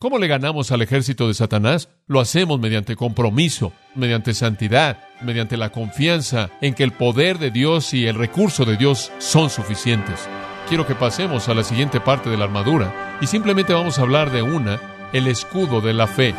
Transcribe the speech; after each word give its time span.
¿Cómo 0.00 0.16
le 0.16 0.28
ganamos 0.28 0.72
al 0.72 0.80
ejército 0.80 1.28
de 1.28 1.34
Satanás? 1.34 1.90
Lo 2.06 2.20
hacemos 2.20 2.58
mediante 2.58 2.96
compromiso, 2.96 3.74
mediante 3.94 4.32
santidad, 4.32 4.96
mediante 5.20 5.58
la 5.58 5.72
confianza 5.72 6.48
en 6.62 6.72
que 6.72 6.84
el 6.84 6.92
poder 6.92 7.38
de 7.38 7.50
Dios 7.50 7.92
y 7.92 8.06
el 8.06 8.14
recurso 8.14 8.64
de 8.64 8.78
Dios 8.78 9.12
son 9.18 9.50
suficientes. 9.50 10.26
Quiero 10.70 10.86
que 10.86 10.94
pasemos 10.94 11.50
a 11.50 11.54
la 11.54 11.64
siguiente 11.64 12.00
parte 12.00 12.30
de 12.30 12.38
la 12.38 12.44
armadura 12.44 13.18
y 13.20 13.26
simplemente 13.26 13.74
vamos 13.74 13.98
a 13.98 14.02
hablar 14.02 14.30
de 14.30 14.40
una, 14.40 14.80
el 15.12 15.26
escudo 15.26 15.82
de 15.82 15.92
la 15.92 16.06
fe. 16.06 16.34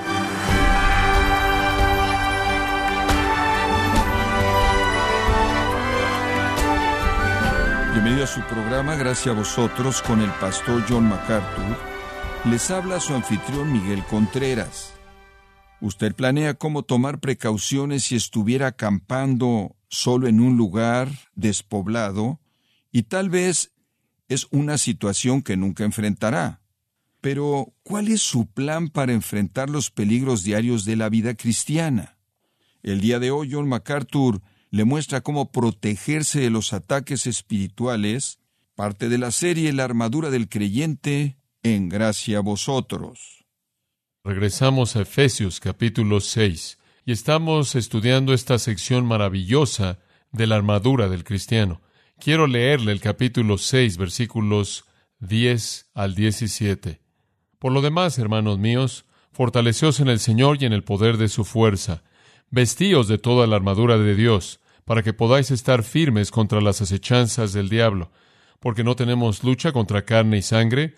Bienvenido 7.92 8.24
a 8.24 8.28
su 8.28 8.42
programa 8.42 8.96
Gracias 8.96 9.36
a 9.36 9.38
vosotros 9.38 10.02
con 10.02 10.20
el 10.20 10.32
pastor 10.32 10.84
John 10.90 11.08
MacArthur 11.08 11.91
les 12.46 12.72
habla 12.72 13.00
su 13.00 13.14
anfitrión 13.14 13.72
Miguel 13.72 14.04
Contreras. 14.06 14.94
¿Usted 15.80 16.16
planea 16.16 16.56
cómo 16.56 16.84
tomar 16.84 17.20
precauciones 17.20 18.06
si 18.06 18.16
estuviera 18.16 18.68
acampando 18.68 19.76
solo 19.90 20.28
en 20.28 20.40
un 20.40 20.58
lugar 20.58 21.10
despoblado? 21.36 22.40
Y 22.92 23.04
tal 23.04 23.30
vez 23.30 23.72
es 24.28 24.48
una 24.50 24.78
situación 24.78 25.44
que 25.44 25.56
nunca 25.56 25.84
enfrentará. 25.84 26.62
Pero, 27.20 27.74
¿cuál 27.84 28.08
es 28.08 28.22
su 28.22 28.48
plan 28.48 28.90
para 28.90 29.14
enfrentar 29.14 29.70
los 29.70 29.92
peligros 29.92 30.44
diarios 30.44 30.86
de 30.86 30.96
la 30.96 31.10
vida 31.10 31.36
cristiana? 31.36 32.18
El 32.82 33.02
día 33.02 33.20
de 33.20 33.30
hoy 33.30 33.50
John 33.52 33.68
MacArthur 33.70 34.42
le 34.72 34.86
muestra 34.86 35.22
cómo 35.22 35.52
protegerse 35.52 36.40
de 36.40 36.50
los 36.50 36.74
ataques 36.74 37.28
espirituales, 37.28 38.40
parte 38.74 39.10
de 39.10 39.20
la 39.20 39.30
serie 39.30 39.74
La 39.74 39.84
armadura 39.84 40.32
del 40.32 40.50
creyente, 40.50 41.38
en 41.64 41.90
gracia 41.90 42.40
a 42.40 42.42
vosotros. 42.42 43.46
Regresamos 44.24 44.96
a 44.96 45.02
Efesios 45.02 45.60
capítulo 45.60 46.20
6 46.20 46.80
y 47.06 47.12
estamos 47.12 47.76
estudiando 47.76 48.34
esta 48.34 48.58
sección 48.60 49.06
maravillosa 49.06 50.00
de 50.32 50.48
la 50.48 50.56
armadura 50.56 51.10
del 51.10 51.24
cristiano. 51.24 51.82
Quiero 52.20 52.48
leerle 52.48 52.92
el 52.92 53.00
capítulo 53.00 53.58
6 53.58 53.98
versículos 53.98 54.86
10 55.20 55.92
al 55.94 56.16
17. 56.16 57.02
Por 57.60 57.72
lo 57.72 57.82
demás, 57.82 58.18
hermanos 58.18 58.58
míos, 58.58 59.06
fortaleceos 59.32 60.00
en 60.00 60.08
el 60.08 60.20
Señor 60.20 60.58
y 60.62 60.66
en 60.66 60.74
el 60.74 60.84
poder 60.84 61.18
de 61.18 61.30
su 61.30 61.46
fuerza. 61.46 62.04
Vestíos 62.50 63.08
de 63.08 63.18
toda 63.18 63.48
la 63.48 63.56
armadura 63.56 63.98
de 63.98 64.16
Dios, 64.16 64.60
para 64.84 65.04
que 65.04 65.14
podáis 65.14 65.52
estar 65.52 65.84
firmes 65.84 66.32
contra 66.32 66.60
las 66.60 66.82
acechanzas 66.82 67.54
del 67.54 67.70
diablo, 67.70 68.12
porque 68.60 68.84
no 68.84 68.96
tenemos 68.96 69.44
lucha 69.44 69.72
contra 69.72 70.06
carne 70.06 70.40
y 70.40 70.42
sangre, 70.42 70.98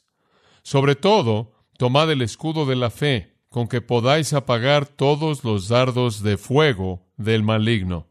sobre 0.63 0.95
todo, 0.95 1.53
tomad 1.77 2.11
el 2.11 2.21
escudo 2.21 2.65
de 2.65 2.75
la 2.75 2.89
fe, 2.89 3.35
con 3.49 3.67
que 3.67 3.81
podáis 3.81 4.33
apagar 4.33 4.85
todos 4.85 5.43
los 5.43 5.67
dardos 5.67 6.23
de 6.23 6.37
fuego 6.37 7.05
del 7.17 7.43
maligno. 7.43 8.07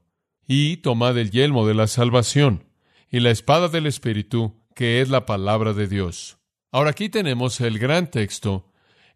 Y 0.47 0.79
tomad 0.79 1.17
el 1.17 1.31
yelmo 1.31 1.67
de 1.67 1.75
la 1.75 1.87
salvación 1.87 2.65
y 3.11 3.21
la 3.21 3.31
espada 3.31 3.69
del 3.69 3.87
Espíritu, 3.87 4.61
que 4.75 5.01
es 5.01 5.09
la 5.09 5.27
palabra 5.27 5.73
de 5.73 5.87
Dios. 5.87 6.39
Ahora 6.73 6.91
aquí 6.91 7.09
tenemos 7.09 7.61
el 7.61 7.79
gran 7.79 8.11
texto 8.11 8.67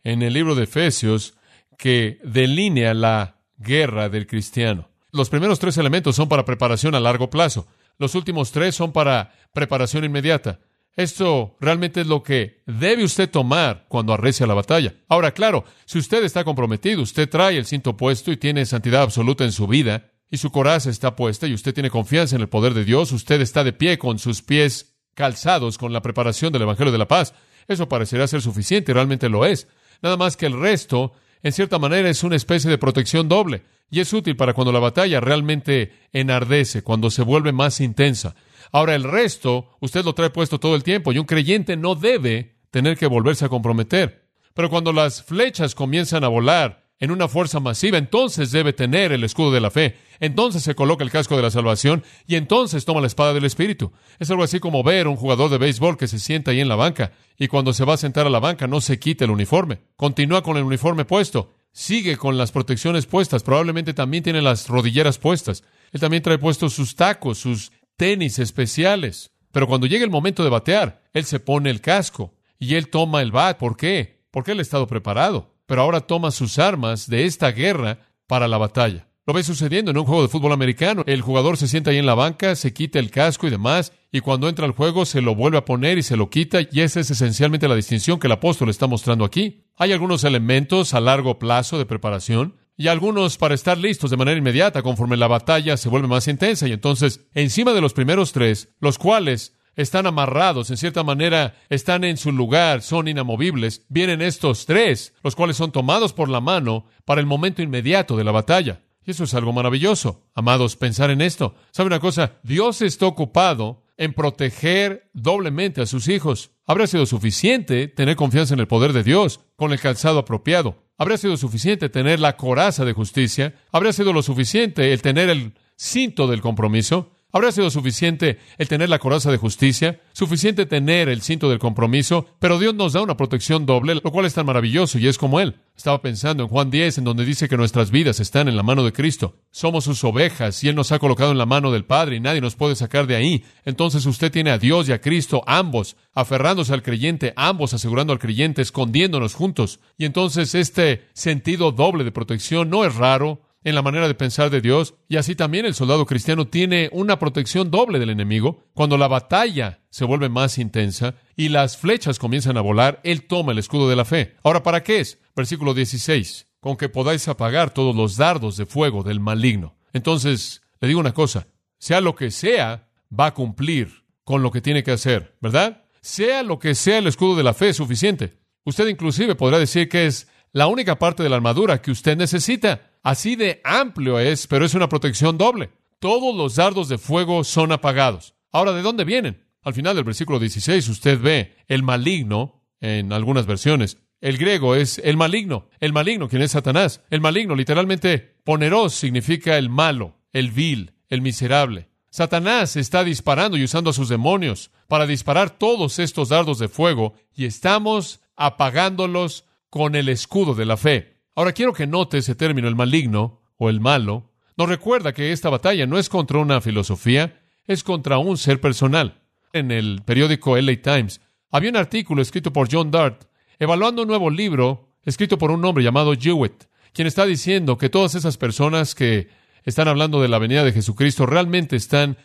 en 0.02 0.22
el 0.22 0.32
libro 0.32 0.54
de 0.54 0.64
Efesios 0.64 1.34
que 1.78 2.20
delinea 2.24 2.94
la 2.94 3.36
guerra 3.58 4.08
del 4.08 4.26
cristiano. 4.26 4.88
Los 5.12 5.30
primeros 5.30 5.58
tres 5.58 5.78
elementos 5.78 6.16
son 6.16 6.28
para 6.28 6.44
preparación 6.44 6.94
a 6.94 7.00
largo 7.00 7.30
plazo. 7.30 7.68
Los 7.98 8.14
últimos 8.14 8.50
tres 8.50 8.74
son 8.74 8.92
para 8.92 9.32
preparación 9.52 10.04
inmediata. 10.04 10.60
Esto 10.96 11.56
realmente 11.60 12.02
es 12.02 12.06
lo 12.06 12.22
que 12.22 12.62
debe 12.66 13.04
usted 13.04 13.30
tomar 13.30 13.86
cuando 13.88 14.12
arrecia 14.12 14.46
la 14.46 14.54
batalla. 14.54 14.94
Ahora, 15.08 15.32
claro, 15.32 15.64
si 15.86 15.98
usted 15.98 16.22
está 16.22 16.44
comprometido, 16.44 17.02
usted 17.02 17.28
trae 17.28 17.56
el 17.56 17.66
cinto 17.66 17.96
puesto 17.96 18.30
y 18.30 18.36
tiene 18.36 18.64
santidad 18.64 19.02
absoluta 19.02 19.44
en 19.44 19.52
su 19.52 19.66
vida, 19.66 20.12
y 20.34 20.36
su 20.36 20.50
coraza 20.50 20.90
está 20.90 21.14
puesta 21.14 21.46
y 21.46 21.54
usted 21.54 21.72
tiene 21.72 21.90
confianza 21.90 22.34
en 22.34 22.42
el 22.42 22.48
poder 22.48 22.74
de 22.74 22.84
Dios, 22.84 23.12
usted 23.12 23.40
está 23.40 23.62
de 23.62 23.72
pie 23.72 23.98
con 23.98 24.18
sus 24.18 24.42
pies 24.42 24.96
calzados 25.14 25.78
con 25.78 25.92
la 25.92 26.02
preparación 26.02 26.52
del 26.52 26.62
Evangelio 26.62 26.90
de 26.90 26.98
la 26.98 27.06
Paz. 27.06 27.34
Eso 27.68 27.88
parecerá 27.88 28.26
ser 28.26 28.42
suficiente 28.42 28.90
y 28.90 28.94
realmente 28.94 29.28
lo 29.28 29.46
es. 29.46 29.68
Nada 30.02 30.16
más 30.16 30.36
que 30.36 30.46
el 30.46 30.58
resto, 30.58 31.12
en 31.44 31.52
cierta 31.52 31.78
manera, 31.78 32.10
es 32.10 32.24
una 32.24 32.34
especie 32.34 32.68
de 32.68 32.78
protección 32.78 33.28
doble 33.28 33.62
y 33.90 34.00
es 34.00 34.12
útil 34.12 34.36
para 34.36 34.54
cuando 34.54 34.72
la 34.72 34.80
batalla 34.80 35.20
realmente 35.20 35.92
enardece, 36.12 36.82
cuando 36.82 37.10
se 37.10 37.22
vuelve 37.22 37.52
más 37.52 37.80
intensa. 37.80 38.34
Ahora 38.74 38.96
el 38.96 39.04
resto, 39.04 39.68
usted 39.78 40.04
lo 40.04 40.16
trae 40.16 40.30
puesto 40.30 40.58
todo 40.58 40.74
el 40.74 40.82
tiempo 40.82 41.12
y 41.12 41.18
un 41.18 41.26
creyente 41.26 41.76
no 41.76 41.94
debe 41.94 42.56
tener 42.72 42.98
que 42.98 43.06
volverse 43.06 43.44
a 43.44 43.48
comprometer. 43.48 44.26
Pero 44.52 44.68
cuando 44.68 44.92
las 44.92 45.22
flechas 45.22 45.76
comienzan 45.76 46.24
a 46.24 46.28
volar 46.28 46.82
en 46.98 47.12
una 47.12 47.28
fuerza 47.28 47.60
masiva, 47.60 47.98
entonces 47.98 48.50
debe 48.50 48.72
tener 48.72 49.12
el 49.12 49.22
escudo 49.22 49.52
de 49.52 49.60
la 49.60 49.70
fe. 49.70 49.96
Entonces 50.18 50.64
se 50.64 50.74
coloca 50.74 51.04
el 51.04 51.12
casco 51.12 51.36
de 51.36 51.42
la 51.42 51.52
salvación 51.52 52.02
y 52.26 52.34
entonces 52.34 52.84
toma 52.84 53.00
la 53.00 53.06
espada 53.06 53.32
del 53.32 53.44
Espíritu. 53.44 53.92
Es 54.18 54.28
algo 54.32 54.42
así 54.42 54.58
como 54.58 54.82
ver 54.82 55.06
a 55.06 55.10
un 55.10 55.16
jugador 55.16 55.52
de 55.52 55.58
béisbol 55.58 55.96
que 55.96 56.08
se 56.08 56.18
sienta 56.18 56.50
ahí 56.50 56.58
en 56.58 56.68
la 56.68 56.74
banca 56.74 57.12
y 57.38 57.46
cuando 57.46 57.72
se 57.72 57.84
va 57.84 57.94
a 57.94 57.98
sentar 57.98 58.26
a 58.26 58.30
la 58.30 58.40
banca 58.40 58.66
no 58.66 58.80
se 58.80 58.98
quita 58.98 59.24
el 59.24 59.30
uniforme. 59.30 59.82
Continúa 59.94 60.42
con 60.42 60.56
el 60.56 60.64
uniforme 60.64 61.04
puesto. 61.04 61.54
Sigue 61.70 62.16
con 62.16 62.36
las 62.36 62.50
protecciones 62.50 63.06
puestas. 63.06 63.44
Probablemente 63.44 63.94
también 63.94 64.24
tiene 64.24 64.42
las 64.42 64.68
rodilleras 64.68 65.18
puestas. 65.18 65.62
Él 65.92 66.00
también 66.00 66.24
trae 66.24 66.38
puestos 66.38 66.72
sus 66.72 66.96
tacos, 66.96 67.38
sus 67.38 67.70
tenis 67.96 68.38
especiales. 68.38 69.32
Pero 69.52 69.66
cuando 69.66 69.86
llega 69.86 70.04
el 70.04 70.10
momento 70.10 70.42
de 70.42 70.50
batear, 70.50 71.02
él 71.12 71.24
se 71.24 71.40
pone 71.40 71.70
el 71.70 71.80
casco 71.80 72.34
y 72.58 72.74
él 72.74 72.88
toma 72.88 73.22
el 73.22 73.32
bat. 73.32 73.58
¿Por 73.58 73.76
qué? 73.76 74.24
Porque 74.30 74.52
él 74.52 74.58
ha 74.58 74.62
estado 74.62 74.86
preparado. 74.86 75.54
Pero 75.66 75.82
ahora 75.82 76.00
toma 76.00 76.30
sus 76.30 76.58
armas 76.58 77.08
de 77.08 77.24
esta 77.24 77.52
guerra 77.52 77.98
para 78.26 78.48
la 78.48 78.58
batalla. 78.58 79.08
Lo 79.26 79.32
ve 79.32 79.42
sucediendo 79.42 79.90
en 79.90 79.96
un 79.96 80.04
juego 80.04 80.20
de 80.20 80.28
fútbol 80.28 80.52
americano. 80.52 81.02
El 81.06 81.22
jugador 81.22 81.56
se 81.56 81.66
sienta 81.66 81.90
ahí 81.90 81.96
en 81.96 82.04
la 82.04 82.14
banca, 82.14 82.54
se 82.56 82.74
quita 82.74 82.98
el 82.98 83.10
casco 83.10 83.46
y 83.46 83.50
demás, 83.50 83.92
y 84.12 84.20
cuando 84.20 84.50
entra 84.50 84.66
al 84.66 84.72
juego 84.72 85.06
se 85.06 85.22
lo 85.22 85.34
vuelve 85.34 85.56
a 85.56 85.64
poner 85.64 85.96
y 85.96 86.02
se 86.02 86.18
lo 86.18 86.28
quita, 86.28 86.60
y 86.60 86.82
esa 86.82 87.00
es 87.00 87.10
esencialmente 87.10 87.66
la 87.66 87.74
distinción 87.74 88.18
que 88.18 88.26
el 88.26 88.34
apóstol 88.34 88.68
está 88.68 88.86
mostrando 88.86 89.24
aquí. 89.24 89.64
Hay 89.76 89.92
algunos 89.92 90.24
elementos 90.24 90.92
a 90.92 91.00
largo 91.00 91.38
plazo 91.38 91.78
de 91.78 91.86
preparación, 91.86 92.56
y 92.76 92.88
algunos 92.88 93.38
para 93.38 93.54
estar 93.54 93.78
listos 93.78 94.10
de 94.10 94.16
manera 94.16 94.38
inmediata 94.38 94.82
conforme 94.82 95.16
la 95.16 95.28
batalla 95.28 95.76
se 95.76 95.88
vuelve 95.88 96.08
más 96.08 96.28
intensa. 96.28 96.66
Y 96.66 96.72
entonces, 96.72 97.26
encima 97.34 97.72
de 97.72 97.80
los 97.80 97.92
primeros 97.92 98.32
tres, 98.32 98.74
los 98.80 98.98
cuales 98.98 99.56
están 99.76 100.06
amarrados, 100.06 100.70
en 100.70 100.76
cierta 100.76 101.02
manera 101.02 101.56
están 101.68 102.04
en 102.04 102.16
su 102.16 102.32
lugar, 102.32 102.82
son 102.82 103.08
inamovibles, 103.08 103.84
vienen 103.88 104.22
estos 104.22 104.66
tres, 104.66 105.14
los 105.22 105.34
cuales 105.36 105.56
son 105.56 105.72
tomados 105.72 106.12
por 106.12 106.28
la 106.28 106.40
mano 106.40 106.86
para 107.04 107.20
el 107.20 107.26
momento 107.26 107.62
inmediato 107.62 108.16
de 108.16 108.24
la 108.24 108.32
batalla. 108.32 108.82
Y 109.06 109.10
eso 109.10 109.24
es 109.24 109.34
algo 109.34 109.52
maravilloso. 109.52 110.22
Amados, 110.34 110.76
pensar 110.76 111.10
en 111.10 111.20
esto. 111.20 111.54
¿Sabe 111.72 111.88
una 111.88 112.00
cosa? 112.00 112.38
Dios 112.42 112.80
está 112.82 113.06
ocupado 113.06 113.84
en 113.96 114.14
proteger 114.14 115.10
doblemente 115.12 115.82
a 115.82 115.86
sus 115.86 116.08
hijos. 116.08 116.52
Habría 116.66 116.86
sido 116.86 117.06
suficiente 117.06 117.88
tener 117.88 118.16
confianza 118.16 118.54
en 118.54 118.60
el 118.60 118.66
poder 118.66 118.92
de 118.92 119.02
Dios 119.02 119.40
con 119.56 119.72
el 119.72 119.80
calzado 119.80 120.20
apropiado. 120.20 120.83
Habría 120.96 121.18
sido 121.18 121.36
suficiente 121.36 121.88
tener 121.88 122.20
la 122.20 122.36
coraza 122.36 122.84
de 122.84 122.92
justicia. 122.92 123.54
Habría 123.72 123.92
sido 123.92 124.12
lo 124.12 124.22
suficiente 124.22 124.92
el 124.92 125.02
tener 125.02 125.28
el 125.28 125.54
cinto 125.76 126.28
del 126.28 126.40
compromiso. 126.40 127.13
Habría 127.34 127.50
sido 127.50 127.68
suficiente 127.68 128.38
el 128.58 128.68
tener 128.68 128.88
la 128.88 129.00
coraza 129.00 129.28
de 129.32 129.38
justicia, 129.38 130.00
suficiente 130.12 130.66
tener 130.66 131.08
el 131.08 131.20
cinto 131.20 131.50
del 131.50 131.58
compromiso, 131.58 132.28
pero 132.38 132.60
Dios 132.60 132.76
nos 132.76 132.92
da 132.92 133.02
una 133.02 133.16
protección 133.16 133.66
doble, 133.66 133.96
lo 133.96 134.12
cual 134.12 134.24
es 134.24 134.34
tan 134.34 134.46
maravilloso 134.46 135.00
y 135.00 135.08
es 135.08 135.18
como 135.18 135.40
Él. 135.40 135.56
Estaba 135.76 136.00
pensando 136.00 136.44
en 136.44 136.48
Juan 136.48 136.70
10, 136.70 136.98
en 136.98 137.02
donde 137.02 137.24
dice 137.24 137.48
que 137.48 137.56
nuestras 137.56 137.90
vidas 137.90 138.20
están 138.20 138.46
en 138.46 138.56
la 138.56 138.62
mano 138.62 138.84
de 138.84 138.92
Cristo. 138.92 139.34
Somos 139.50 139.82
sus 139.82 140.04
ovejas 140.04 140.62
y 140.62 140.68
Él 140.68 140.76
nos 140.76 140.92
ha 140.92 141.00
colocado 141.00 141.32
en 141.32 141.38
la 141.38 141.44
mano 141.44 141.72
del 141.72 141.84
Padre 141.84 142.14
y 142.14 142.20
nadie 142.20 142.40
nos 142.40 142.54
puede 142.54 142.76
sacar 142.76 143.08
de 143.08 143.16
ahí. 143.16 143.44
Entonces 143.64 144.06
usted 144.06 144.30
tiene 144.30 144.52
a 144.52 144.58
Dios 144.58 144.88
y 144.88 144.92
a 144.92 145.00
Cristo, 145.00 145.42
ambos, 145.48 145.96
aferrándose 146.14 146.72
al 146.72 146.84
creyente, 146.84 147.32
ambos 147.34 147.74
asegurando 147.74 148.12
al 148.12 148.20
creyente, 148.20 148.62
escondiéndonos 148.62 149.34
juntos. 149.34 149.80
Y 149.98 150.04
entonces 150.04 150.54
este 150.54 151.08
sentido 151.14 151.72
doble 151.72 152.04
de 152.04 152.12
protección 152.12 152.70
no 152.70 152.84
es 152.84 152.94
raro, 152.94 153.40
en 153.64 153.74
la 153.74 153.82
manera 153.82 154.06
de 154.06 154.14
pensar 154.14 154.50
de 154.50 154.60
Dios, 154.60 154.94
y 155.08 155.16
así 155.16 155.34
también 155.34 155.64
el 155.64 155.74
soldado 155.74 156.04
cristiano 156.06 156.46
tiene 156.46 156.90
una 156.92 157.18
protección 157.18 157.70
doble 157.70 157.98
del 157.98 158.10
enemigo. 158.10 158.62
Cuando 158.74 158.98
la 158.98 159.08
batalla 159.08 159.80
se 159.90 160.04
vuelve 160.04 160.28
más 160.28 160.58
intensa 160.58 161.14
y 161.34 161.48
las 161.48 161.78
flechas 161.78 162.18
comienzan 162.18 162.58
a 162.58 162.60
volar, 162.60 163.00
él 163.02 163.26
toma 163.26 163.52
el 163.52 163.58
escudo 163.58 163.88
de 163.88 163.96
la 163.96 164.04
fe. 164.04 164.36
Ahora, 164.44 164.62
¿para 164.62 164.82
qué 164.82 165.00
es? 165.00 165.18
Versículo 165.34 165.72
16, 165.72 166.46
con 166.60 166.76
que 166.76 166.90
podáis 166.90 167.26
apagar 167.26 167.72
todos 167.72 167.96
los 167.96 168.16
dardos 168.16 168.56
de 168.56 168.66
fuego 168.66 169.02
del 169.02 169.18
maligno. 169.18 169.76
Entonces, 169.94 170.62
le 170.80 170.88
digo 170.88 171.00
una 171.00 171.14
cosa, 171.14 171.48
sea 171.78 172.02
lo 172.02 172.14
que 172.14 172.30
sea, 172.30 172.88
va 173.18 173.26
a 173.26 173.34
cumplir 173.34 174.04
con 174.24 174.42
lo 174.42 174.50
que 174.50 174.60
tiene 174.60 174.82
que 174.82 174.90
hacer, 174.90 175.36
¿verdad? 175.40 175.84
Sea 176.02 176.42
lo 176.42 176.58
que 176.58 176.74
sea 176.74 176.98
el 176.98 177.06
escudo 177.06 177.36
de 177.36 177.42
la 177.42 177.54
fe 177.54 177.70
es 177.70 177.76
suficiente. 177.76 178.38
Usted 178.64 178.88
inclusive 178.88 179.34
podrá 179.34 179.58
decir 179.58 179.88
que 179.88 180.06
es 180.06 180.28
la 180.52 180.66
única 180.66 180.98
parte 180.98 181.22
de 181.22 181.28
la 181.28 181.36
armadura 181.36 181.80
que 181.80 181.90
usted 181.90 182.16
necesita. 182.16 182.90
Así 183.04 183.36
de 183.36 183.60
amplio 183.64 184.18
es, 184.18 184.46
pero 184.46 184.64
es 184.64 184.72
una 184.72 184.88
protección 184.88 185.36
doble. 185.36 185.70
Todos 186.00 186.34
los 186.34 186.56
dardos 186.56 186.88
de 186.88 186.96
fuego 186.96 187.44
son 187.44 187.70
apagados. 187.70 188.34
Ahora, 188.50 188.72
¿de 188.72 188.80
dónde 188.80 189.04
vienen? 189.04 189.44
Al 189.60 189.74
final 189.74 189.94
del 189.94 190.04
versículo 190.04 190.38
16 190.38 190.88
usted 190.88 191.20
ve 191.20 191.54
el 191.68 191.82
maligno 191.82 192.62
en 192.80 193.12
algunas 193.12 193.44
versiones. 193.44 193.98
El 194.22 194.38
griego 194.38 194.74
es 194.74 194.98
el 195.04 195.18
maligno, 195.18 195.68
el 195.80 195.92
maligno, 195.92 196.30
quien 196.30 196.40
es 196.40 196.52
Satanás. 196.52 197.02
El 197.10 197.20
maligno, 197.20 197.54
literalmente, 197.54 198.38
poneros 198.42 198.94
significa 198.94 199.58
el 199.58 199.68
malo, 199.68 200.16
el 200.32 200.50
vil, 200.50 200.94
el 201.10 201.20
miserable. 201.20 201.90
Satanás 202.08 202.74
está 202.74 203.04
disparando 203.04 203.58
y 203.58 203.64
usando 203.64 203.90
a 203.90 203.94
sus 203.94 204.08
demonios 204.08 204.70
para 204.88 205.06
disparar 205.06 205.50
todos 205.50 205.98
estos 205.98 206.30
dardos 206.30 206.58
de 206.58 206.68
fuego 206.68 207.14
y 207.34 207.44
estamos 207.44 208.20
apagándolos 208.34 209.44
con 209.68 209.94
el 209.94 210.08
escudo 210.08 210.54
de 210.54 210.64
la 210.64 210.78
fe. 210.78 211.13
Ahora 211.34 211.52
quiero 211.52 211.72
que 211.72 211.86
note 211.86 212.18
ese 212.18 212.34
término, 212.34 212.68
el 212.68 212.76
maligno 212.76 213.40
o 213.56 213.68
el 213.68 213.80
malo. 213.80 214.30
Nos 214.56 214.68
recuerda 214.68 215.12
que 215.12 215.32
esta 215.32 215.50
batalla 215.50 215.86
no 215.86 215.98
es 215.98 216.08
contra 216.08 216.38
una 216.38 216.60
filosofía, 216.60 217.40
es 217.66 217.82
contra 217.82 218.18
un 218.18 218.38
ser 218.38 218.60
personal. 218.60 219.22
En 219.52 219.70
el 219.70 220.02
periódico 220.04 220.56
LA 220.56 220.80
Times 220.82 221.20
había 221.50 221.70
un 221.70 221.76
artículo 221.76 222.22
escrito 222.22 222.52
por 222.52 222.68
John 222.70 222.90
Dart 222.90 223.24
evaluando 223.58 224.02
un 224.02 224.08
nuevo 224.08 224.30
libro 224.30 224.94
escrito 225.04 225.38
por 225.38 225.50
un 225.50 225.64
hombre 225.64 225.84
llamado 225.84 226.14
Jewett, 226.14 226.68
quien 226.92 227.06
está 227.06 227.26
diciendo 227.26 227.78
que 227.78 227.88
todas 227.88 228.14
esas 228.14 228.36
personas 228.36 228.94
que 228.94 229.28
están 229.64 229.88
hablando 229.88 230.20
de 230.20 230.28
la 230.28 230.38
venida 230.38 230.64
de 230.64 230.72
Jesucristo 230.72 231.26
realmente 231.26 231.76
están 231.76 232.16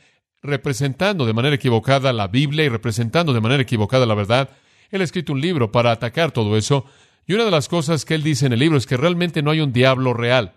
representando 0.41 1.25
de 1.25 1.33
manera 1.33 1.55
equivocada 1.55 2.13
la 2.13 2.27
Biblia 2.27 2.65
y 2.65 2.69
representando 2.69 3.33
de 3.33 3.41
manera 3.41 3.63
equivocada 3.63 4.05
la 4.05 4.15
verdad. 4.15 4.50
Él 4.89 5.01
ha 5.01 5.03
escrito 5.03 5.33
un 5.33 5.41
libro 5.41 5.71
para 5.71 5.91
atacar 5.91 6.31
todo 6.31 6.57
eso. 6.57 6.85
Y 7.29 7.35
una 7.35 7.45
de 7.45 7.51
las 7.51 7.67
cosas 7.67 8.05
que 8.05 8.15
él 8.15 8.23
dice 8.23 8.47
en 8.47 8.53
el 8.53 8.59
libro 8.59 8.75
es 8.75 8.87
que 8.87 8.97
realmente 8.97 9.43
no 9.43 9.51
hay 9.51 9.61
un 9.61 9.71
diablo 9.71 10.15
real. 10.15 10.55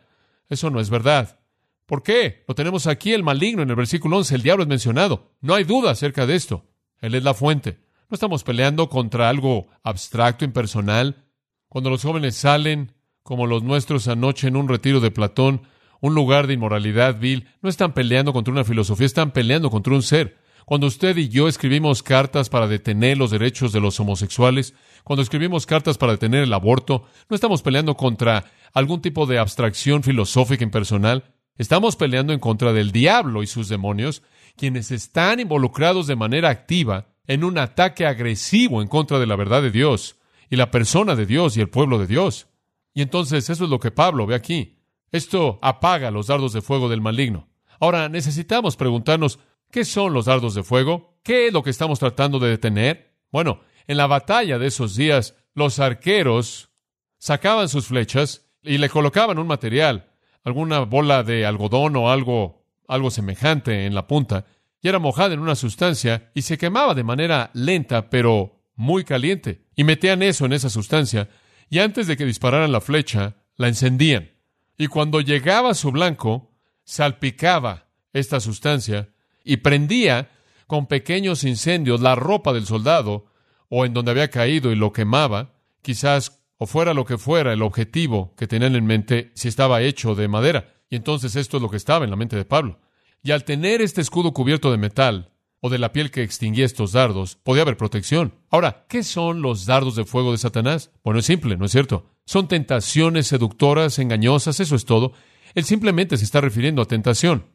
Eso 0.49 0.71
no 0.71 0.81
es 0.81 0.89
verdad. 0.89 1.39
¿Por 1.85 2.03
qué? 2.03 2.45
Lo 2.49 2.55
tenemos 2.55 2.87
aquí 2.87 3.13
el 3.13 3.23
maligno 3.23 3.63
en 3.63 3.69
el 3.69 3.77
versículo 3.77 4.17
11. 4.17 4.37
El 4.37 4.43
diablo 4.43 4.63
es 4.63 4.71
mencionado. 4.71 5.35
No 5.43 5.55
hay 5.55 5.65
duda 5.65 5.91
acerca 5.91 6.25
de 6.25 6.35
esto. 6.35 6.65
Él 7.03 7.15
es 7.15 7.25
la 7.25 7.35
fuente. 7.35 7.81
No 8.09 8.15
estamos 8.15 8.43
peleando 8.43 8.89
contra 8.89 9.29
algo 9.29 9.67
abstracto, 9.83 10.47
impersonal. 10.47 11.27
Cuando 11.69 11.91
los 11.91 12.05
jóvenes 12.05 12.37
salen, 12.37 12.95
como 13.23 13.47
los 13.47 13.63
nuestros 13.63 14.09
anoche 14.09 14.49
en 14.49 14.57
un 14.57 14.67
retiro 14.67 15.01
de 15.01 15.11
Platón, 15.11 15.65
un 16.01 16.15
lugar 16.15 16.47
de 16.47 16.55
inmoralidad 16.55 17.21
vil, 17.21 17.49
no 17.61 17.69
están 17.69 17.93
peleando 17.93 18.33
contra 18.33 18.51
una 18.51 18.65
filosofía, 18.65 19.05
están 19.05 19.33
peleando 19.33 19.71
contra 19.71 19.93
un 19.93 20.03
ser. 20.03 20.39
Cuando 20.73 20.87
usted 20.87 21.19
y 21.19 21.29
yo 21.29 21.49
escribimos 21.49 22.03
cartas 22.03 22.49
para 22.49 22.67
detener 22.67 23.19
los 23.19 23.31
derechos 23.31 23.75
de 23.75 23.81
los 23.81 24.01
homosexuales, 24.01 24.73
cuando 25.05 25.23
escribimos 25.23 25.67
cartas 25.67 25.99
para 25.99 26.13
detener 26.13 26.45
el 26.45 26.55
aborto, 26.55 27.05
no 27.29 27.35
estamos 27.35 27.61
peleando 27.61 27.95
contra 27.95 28.47
algún 28.73 29.03
tipo 29.03 29.27
de 29.27 29.39
abstracción 29.39 30.03
filosófica 30.03 30.65
impersonal, 30.65 31.35
estamos 31.59 31.95
peleando 31.95 32.33
en 32.33 32.41
contra 32.41 32.73
del 32.73 32.91
diablo 32.91 33.43
y 33.43 33.47
sus 33.47 33.69
demonios, 33.69 34.23
quienes 34.57 34.91
están 34.93 35.41
involucrados 35.41 36.07
de 36.07 36.17
manera 36.17 36.49
activa 36.49 37.09
en 37.27 37.45
un 37.45 37.59
ataque 37.59 38.07
agresivo 38.07 38.81
en 38.81 38.89
contra 38.89 39.19
de 39.19 39.27
la 39.27 39.37
verdad 39.37 39.61
de 39.61 39.73
Dios 39.73 40.17
y 40.49 40.57
la 40.57 40.71
persona 40.71 41.15
de 41.17 41.27
Dios 41.27 41.55
y 41.59 41.61
el 41.61 41.69
pueblo 41.69 41.99
de 41.99 42.07
Dios. 42.07 42.47
Y 42.95 43.03
entonces 43.03 43.51
eso 43.51 43.65
es 43.65 43.69
lo 43.69 43.79
que 43.79 43.91
Pablo 43.91 44.25
ve 44.25 44.35
aquí. 44.35 44.79
Esto 45.11 45.59
apaga 45.61 46.11
los 46.11 46.29
dardos 46.29 46.55
de 46.55 46.63
fuego 46.63 46.89
del 46.89 47.03
maligno. 47.03 47.51
Ahora 47.79 48.09
necesitamos 48.09 48.77
preguntarnos, 48.77 49.39
¿qué 49.73 49.85
son 49.85 50.13
los 50.13 50.27
dardos 50.27 50.55
de 50.55 50.63
fuego? 50.63 51.19
¿Qué 51.25 51.49
es 51.49 51.53
lo 51.53 51.65
que 51.65 51.71
estamos 51.71 51.99
tratando 51.99 52.39
de 52.39 52.51
detener? 52.51 53.17
Bueno, 53.33 53.63
en 53.89 53.97
la 53.97 54.07
batalla 54.07 54.59
de 54.59 54.69
esos 54.69 54.95
días, 54.95 55.35
los 55.55 55.81
arqueros 55.81 56.71
sacaban 57.19 57.69
sus 57.69 57.87
flechas 57.87 58.47
y 58.63 58.79
le 58.79 58.89
colocaban 58.89 59.39
un 59.39 59.47
material, 59.49 60.13
alguna 60.45 60.81
bola 60.81 61.25
de 61.25 61.47
algodón 61.47 61.97
o 61.97 62.11
algo, 62.11 62.67
algo 62.87 63.11
semejante 63.11 63.87
en 63.87 63.95
la 63.95 64.07
punta, 64.07 64.45
y 64.81 64.89
era 64.89 64.99
mojada 64.99 65.35
en 65.35 65.41
una 65.41 65.55
sustancia 65.57 66.31
y 66.35 66.43
se 66.43 66.59
quemaba 66.59 66.95
de 66.95 67.05
manera 67.05 67.51
lenta 67.55 68.11
pero 68.11 68.61
muy 68.75 69.05
caliente. 69.05 69.65
Y 69.75 69.85
metían 69.85 70.23
eso 70.23 70.45
en 70.45 70.53
esa 70.53 70.69
sustancia 70.69 71.29
y 71.71 71.79
antes 71.79 72.07
de 72.07 72.17
que 72.17 72.27
dispararan 72.27 72.73
la 72.73 72.81
flecha, 72.81 73.37
la 73.57 73.69
encendían. 73.69 74.33
Y 74.77 74.89
cuando 74.89 75.21
llegaba 75.21 75.75
su 75.75 75.93
blanco, 75.93 76.53
salpicaba 76.85 77.89
esta 78.13 78.41
sustancia 78.41 79.13
y 79.45 79.59
prendía 79.59 80.31
con 80.67 80.87
pequeños 80.87 81.45
incendios 81.45 82.01
la 82.01 82.15
ropa 82.15 82.53
del 82.53 82.67
soldado 82.67 83.27
o 83.69 83.85
en 83.85 83.95
donde 83.95 84.11
había 84.11 84.31
caído 84.31 84.73
y 84.73 84.77
lo 84.77 84.93
quemaba, 84.93 85.55
quizás 85.83 86.43
o 86.59 86.67
fuera 86.67 86.95
lo 86.95 87.05
que 87.05 87.19
fuera 87.19 87.53
el 87.53 87.63
objetivo 87.63 88.35
que 88.37 88.47
tenían 88.47 88.77
en 88.77 88.87
mente 88.87 89.33
si 89.35 89.49
estaba 89.49 89.83
hecho 89.83 90.15
de 90.15 90.29
madera. 90.29 90.75
Y 90.89 90.97
entonces 90.97 91.37
esto 91.37 91.57
es 91.57 91.63
lo 91.63 91.71
que 91.71 91.77
estaba 91.77 92.05
en 92.05 92.11
la 92.11 92.17
mente 92.17 92.37
de 92.37 92.45
Pablo. 92.45 92.79
Y 93.23 93.31
al 93.31 93.45
tener 93.45 93.81
este 93.81 94.01
escudo 94.01 94.33
cubierto 94.33 94.71
de 94.71 94.79
metal 94.79 95.33
o 95.61 95.71
de 95.71 95.79
la 95.79 95.93
piel 95.93 96.11
que 96.11 96.23
extinguía 96.23 96.65
estos 96.65 96.93
dardos, 96.93 97.37
podía 97.37 97.63
haber 97.63 97.77
protección. 97.77 98.35
Ahora, 98.51 98.85
¿qué 98.89 99.03
son 99.03 99.43
los 99.43 99.65
dardos 99.65 99.97
de 99.97 100.05
fuego 100.05 100.33
de 100.33 100.39
Satanás? 100.39 100.91
Bueno, 101.03 101.21
es 101.21 101.27
simple, 101.27 101.57
¿no 101.57 101.65
es 101.65 101.73
cierto? 101.73 102.07
Son 102.27 102.49
tentaciones 102.49 103.27
seductoras, 103.27 103.99
engañosas, 103.99 104.61
eso 104.61 104.77
es 104.77 104.85
todo. 104.85 105.13
Él 105.55 105.65
simplemente 105.65 106.17
se 106.17 106.25
está 106.25 106.41
refiriendo 106.41 106.83
a 106.83 106.87
tentación. 106.87 107.47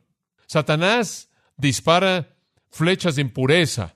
Satanás 0.48 1.27
dispara 1.58 2.36
flechas 2.70 3.16
de 3.16 3.24
impureza, 3.24 3.96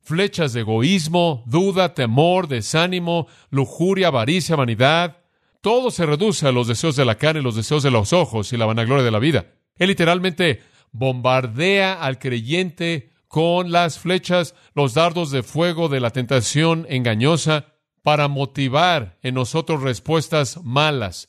flechas 0.00 0.52
de 0.52 0.60
egoísmo, 0.60 1.42
duda, 1.46 1.94
temor, 1.94 2.48
desánimo, 2.48 3.26
lujuria, 3.50 4.08
avaricia, 4.08 4.56
vanidad. 4.56 5.18
Todo 5.60 5.90
se 5.90 6.06
reduce 6.06 6.46
a 6.46 6.52
los 6.52 6.68
deseos 6.68 6.96
de 6.96 7.04
la 7.04 7.16
carne, 7.16 7.42
los 7.42 7.56
deseos 7.56 7.82
de 7.82 7.90
los 7.90 8.12
ojos 8.12 8.52
y 8.52 8.56
la 8.56 8.66
vanagloria 8.66 9.04
de 9.04 9.10
la 9.10 9.18
vida. 9.18 9.46
Él 9.76 9.88
literalmente 9.88 10.62
bombardea 10.92 11.94
al 11.94 12.18
creyente 12.18 13.10
con 13.28 13.72
las 13.72 13.98
flechas, 13.98 14.54
los 14.74 14.94
dardos 14.94 15.30
de 15.30 15.42
fuego 15.42 15.88
de 15.88 16.00
la 16.00 16.10
tentación 16.10 16.86
engañosa, 16.88 17.74
para 18.02 18.28
motivar 18.28 19.18
en 19.22 19.34
nosotros 19.34 19.82
respuestas 19.82 20.60
malas, 20.64 21.28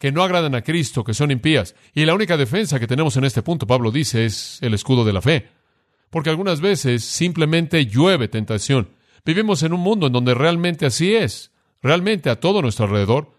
que 0.00 0.12
no 0.12 0.22
agradan 0.22 0.54
a 0.54 0.62
Cristo, 0.62 1.04
que 1.04 1.12
son 1.12 1.30
impías. 1.30 1.76
Y 1.92 2.06
la 2.06 2.14
única 2.14 2.38
defensa 2.38 2.80
que 2.80 2.86
tenemos 2.86 3.18
en 3.18 3.24
este 3.24 3.42
punto, 3.42 3.66
Pablo 3.66 3.90
dice, 3.90 4.24
es 4.24 4.58
el 4.62 4.72
escudo 4.72 5.04
de 5.04 5.12
la 5.12 5.20
fe. 5.20 5.48
Porque 6.08 6.30
algunas 6.30 6.62
veces 6.62 7.04
simplemente 7.04 7.84
llueve 7.84 8.26
tentación. 8.26 8.88
Vivimos 9.26 9.62
en 9.62 9.74
un 9.74 9.80
mundo 9.80 10.06
en 10.06 10.14
donde 10.14 10.32
realmente 10.32 10.86
así 10.86 11.14
es, 11.14 11.52
realmente 11.82 12.30
a 12.30 12.40
todo 12.40 12.62
nuestro 12.62 12.86
alrededor, 12.86 13.34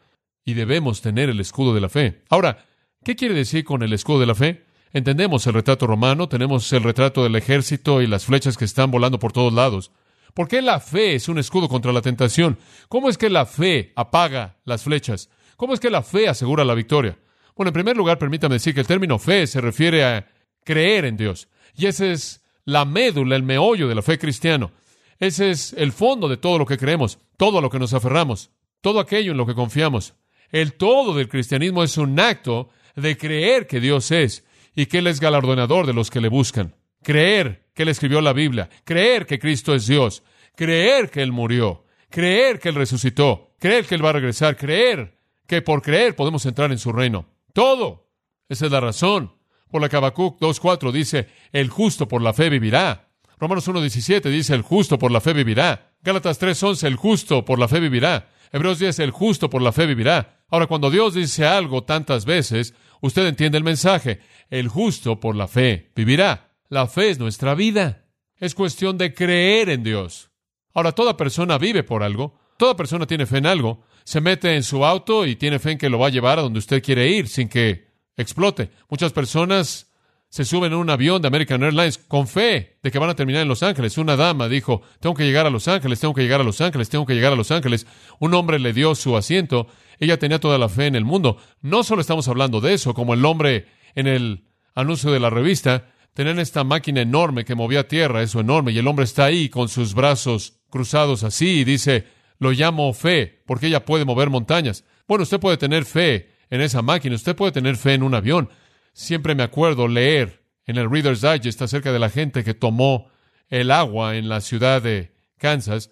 y 0.45 0.53
debemos 0.53 1.01
tener 1.01 1.31
el 1.31 1.39
escudo 1.39 1.73
de 1.73 1.81
la 1.81 1.89
fe. 1.89 2.21
Ahora, 2.29 2.63
¿qué 3.03 3.15
quiere 3.15 3.33
decir 3.33 3.63
con 3.65 3.81
el 3.81 3.91
escudo 3.91 4.19
de 4.19 4.27
la 4.27 4.35
fe? 4.35 4.63
Entendemos 4.93 5.47
el 5.47 5.55
retrato 5.55 5.87
romano, 5.87 6.29
tenemos 6.29 6.71
el 6.73 6.83
retrato 6.83 7.23
del 7.23 7.35
ejército 7.37 8.03
y 8.03 8.07
las 8.07 8.25
flechas 8.25 8.55
que 8.55 8.65
están 8.65 8.91
volando 8.91 9.17
por 9.17 9.33
todos 9.33 9.51
lados. 9.51 9.91
¿Por 10.35 10.47
qué 10.47 10.61
la 10.61 10.79
fe 10.79 11.15
es 11.15 11.27
un 11.27 11.39
escudo 11.39 11.67
contra 11.67 11.91
la 11.91 12.03
tentación? 12.03 12.59
¿Cómo 12.87 13.09
es 13.09 13.17
que 13.17 13.31
la 13.31 13.47
fe 13.47 13.93
apaga 13.95 14.57
las 14.63 14.83
flechas? 14.83 15.31
¿Cómo 15.61 15.75
es 15.75 15.79
que 15.79 15.91
la 15.91 16.01
fe 16.01 16.27
asegura 16.27 16.65
la 16.65 16.73
victoria? 16.73 17.19
Bueno, 17.55 17.69
en 17.69 17.73
primer 17.73 17.95
lugar, 17.95 18.17
permítame 18.17 18.55
decir 18.55 18.73
que 18.73 18.79
el 18.79 18.87
término 18.87 19.19
fe 19.19 19.45
se 19.45 19.61
refiere 19.61 20.03
a 20.03 20.27
creer 20.63 21.05
en 21.05 21.15
Dios. 21.15 21.49
Y 21.75 21.85
esa 21.85 22.07
es 22.07 22.43
la 22.65 22.83
médula, 22.83 23.35
el 23.35 23.43
meollo 23.43 23.87
de 23.87 23.93
la 23.93 24.01
fe 24.01 24.17
cristiana. 24.17 24.71
Ese 25.19 25.51
es 25.51 25.73
el 25.73 25.91
fondo 25.91 26.27
de 26.27 26.37
todo 26.37 26.57
lo 26.57 26.65
que 26.65 26.79
creemos, 26.79 27.19
todo 27.37 27.59
a 27.59 27.61
lo 27.61 27.69
que 27.69 27.77
nos 27.77 27.93
aferramos, 27.93 28.49
todo 28.81 28.99
aquello 28.99 29.33
en 29.33 29.37
lo 29.37 29.45
que 29.45 29.53
confiamos. 29.53 30.15
El 30.49 30.73
todo 30.73 31.13
del 31.13 31.29
cristianismo 31.29 31.83
es 31.83 31.95
un 31.99 32.19
acto 32.19 32.71
de 32.95 33.15
creer 33.15 33.67
que 33.67 33.79
Dios 33.79 34.09
es 34.09 34.43
y 34.73 34.87
que 34.87 34.97
Él 34.97 35.05
es 35.05 35.19
galardonador 35.19 35.85
de 35.85 35.93
los 35.93 36.09
que 36.09 36.21
le 36.21 36.29
buscan. 36.29 36.73
Creer 37.03 37.67
que 37.75 37.83
Él 37.83 37.89
escribió 37.89 38.19
la 38.21 38.33
Biblia, 38.33 38.67
creer 38.83 39.27
que 39.27 39.37
Cristo 39.37 39.75
es 39.75 39.85
Dios, 39.85 40.23
creer 40.55 41.11
que 41.11 41.21
Él 41.21 41.31
murió, 41.31 41.85
creer 42.09 42.59
que 42.59 42.69
Él 42.69 42.75
resucitó, 42.75 43.53
creer 43.59 43.85
que 43.85 43.93
Él 43.93 44.03
va 44.03 44.09
a 44.09 44.13
regresar, 44.13 44.57
creer 44.57 45.20
que 45.47 45.61
por 45.61 45.81
creer 45.81 46.15
podemos 46.15 46.45
entrar 46.45 46.71
en 46.71 46.77
su 46.77 46.91
reino. 46.91 47.27
Todo. 47.53 48.09
Esa 48.49 48.65
es 48.65 48.71
la 48.71 48.79
razón 48.79 49.33
por 49.69 49.81
la 49.81 49.89
que 49.89 49.95
Habacuc 49.95 50.39
2.4 50.39 50.91
dice, 50.91 51.29
el 51.51 51.69
justo 51.69 52.07
por 52.07 52.21
la 52.21 52.33
fe 52.33 52.49
vivirá. 52.49 53.09
Romanos 53.39 53.67
1.17 53.67 54.29
dice, 54.29 54.53
el 54.53 54.61
justo 54.61 54.99
por 54.99 55.11
la 55.11 55.21
fe 55.21 55.33
vivirá. 55.33 55.93
Gálatas 56.03 56.39
3.11, 56.39 56.85
el 56.85 56.95
justo 56.95 57.45
por 57.45 57.57
la 57.57 57.67
fe 57.67 57.79
vivirá. 57.79 58.29
Hebreos 58.51 58.79
10, 58.79 58.99
el 58.99 59.11
justo 59.11 59.49
por 59.49 59.61
la 59.61 59.71
fe 59.71 59.85
vivirá. 59.85 60.43
Ahora, 60.49 60.67
cuando 60.67 60.91
Dios 60.91 61.13
dice 61.13 61.45
algo 61.45 61.83
tantas 61.83 62.25
veces, 62.25 62.75
usted 62.99 63.25
entiende 63.25 63.57
el 63.57 63.63
mensaje. 63.63 64.19
El 64.49 64.67
justo 64.67 65.19
por 65.19 65.35
la 65.35 65.47
fe 65.47 65.91
vivirá. 65.95 66.51
La 66.67 66.87
fe 66.87 67.09
es 67.09 67.19
nuestra 67.19 67.55
vida. 67.55 68.05
Es 68.35 68.53
cuestión 68.53 68.97
de 68.97 69.13
creer 69.13 69.69
en 69.69 69.83
Dios. 69.83 70.31
Ahora, 70.73 70.91
toda 70.91 71.15
persona 71.15 71.57
vive 71.57 71.83
por 71.83 72.03
algo. 72.03 72.40
Toda 72.61 72.75
persona 72.75 73.07
tiene 73.07 73.25
fe 73.25 73.39
en 73.39 73.47
algo. 73.47 73.81
se 74.03 74.21
mete 74.21 74.55
en 74.55 74.61
su 74.61 74.85
auto 74.85 75.25
y 75.25 75.35
tiene 75.35 75.57
fe 75.57 75.71
en 75.71 75.77
que 75.79 75.89
lo 75.89 75.97
va 75.97 76.05
a 76.05 76.11
llevar 76.11 76.37
a 76.37 76.43
donde 76.43 76.59
usted 76.59 76.83
quiere 76.83 77.09
ir 77.09 77.27
sin 77.27 77.49
que 77.49 77.87
explote. 78.15 78.69
Muchas 78.87 79.11
personas 79.13 79.91
se 80.29 80.45
suben 80.45 80.71
en 80.71 80.77
un 80.77 80.91
avión 80.91 81.23
de 81.23 81.27
American 81.27 81.63
Airlines 81.63 81.97
con 81.97 82.27
fe 82.27 82.77
de 82.83 82.91
que 82.91 82.99
van 82.99 83.09
a 83.09 83.15
terminar 83.15 83.41
en 83.41 83.47
Los 83.47 83.63
Ángeles. 83.63 83.97
Una 83.97 84.15
dama 84.15 84.47
dijo, 84.47 84.83
tengo 84.99 85.15
que 85.15 85.23
llegar 85.23 85.47
a 85.47 85.49
Los 85.49 85.67
Ángeles, 85.67 85.99
tengo 85.99 86.13
que 86.13 86.21
llegar 86.21 86.39
a 86.39 86.43
Los 86.43 86.61
Ángeles, 86.61 86.87
tengo 86.87 87.07
que 87.07 87.15
llegar 87.15 87.33
a 87.33 87.35
Los 87.35 87.49
Ángeles. 87.49 87.87
Un 88.19 88.35
hombre 88.35 88.59
le 88.59 88.73
dio 88.73 88.93
su 88.93 89.17
asiento. 89.17 89.65
Ella 89.97 90.19
tenía 90.19 90.39
toda 90.39 90.59
la 90.59 90.69
fe 90.69 90.85
en 90.85 90.95
el 90.95 91.03
mundo. 91.03 91.37
No 91.61 91.81
solo 91.81 91.99
estamos 92.01 92.27
hablando 92.27 92.61
de 92.61 92.75
eso, 92.75 92.93
como 92.93 93.15
el 93.15 93.25
hombre 93.25 93.69
en 93.95 94.05
el 94.05 94.43
anuncio 94.75 95.09
de 95.09 95.19
la 95.19 95.31
revista, 95.31 95.87
tenían 96.13 96.37
esta 96.37 96.63
máquina 96.63 97.01
enorme 97.01 97.43
que 97.43 97.55
movía 97.55 97.87
tierra, 97.87 98.21
eso 98.21 98.39
enorme, 98.39 98.71
y 98.71 98.77
el 98.77 98.87
hombre 98.87 99.05
está 99.05 99.25
ahí 99.25 99.49
con 99.49 99.67
sus 99.67 99.95
brazos 99.95 100.59
cruzados 100.69 101.23
así 101.23 101.61
y 101.61 101.63
dice, 101.63 102.20
lo 102.41 102.51
llamo 102.51 102.91
fe, 102.91 103.43
porque 103.45 103.67
ella 103.67 103.85
puede 103.85 104.03
mover 104.03 104.31
montañas. 104.31 104.83
Bueno, 105.07 105.21
usted 105.21 105.39
puede 105.39 105.57
tener 105.57 105.85
fe 105.85 106.31
en 106.49 106.61
esa 106.61 106.81
máquina, 106.81 107.13
usted 107.13 107.35
puede 107.35 107.51
tener 107.51 107.77
fe 107.77 107.93
en 107.93 108.01
un 108.01 108.15
avión. 108.15 108.49
Siempre 108.93 109.35
me 109.35 109.43
acuerdo 109.43 109.87
leer 109.87 110.43
en 110.65 110.77
el 110.77 110.89
Reader's 110.89 111.21
Digest 111.21 111.61
acerca 111.61 111.91
de 111.93 111.99
la 111.99 112.09
gente 112.09 112.43
que 112.43 112.55
tomó 112.55 113.11
el 113.47 113.69
agua 113.69 114.15
en 114.15 114.27
la 114.27 114.41
ciudad 114.41 114.81
de 114.81 115.13
Kansas. 115.37 115.91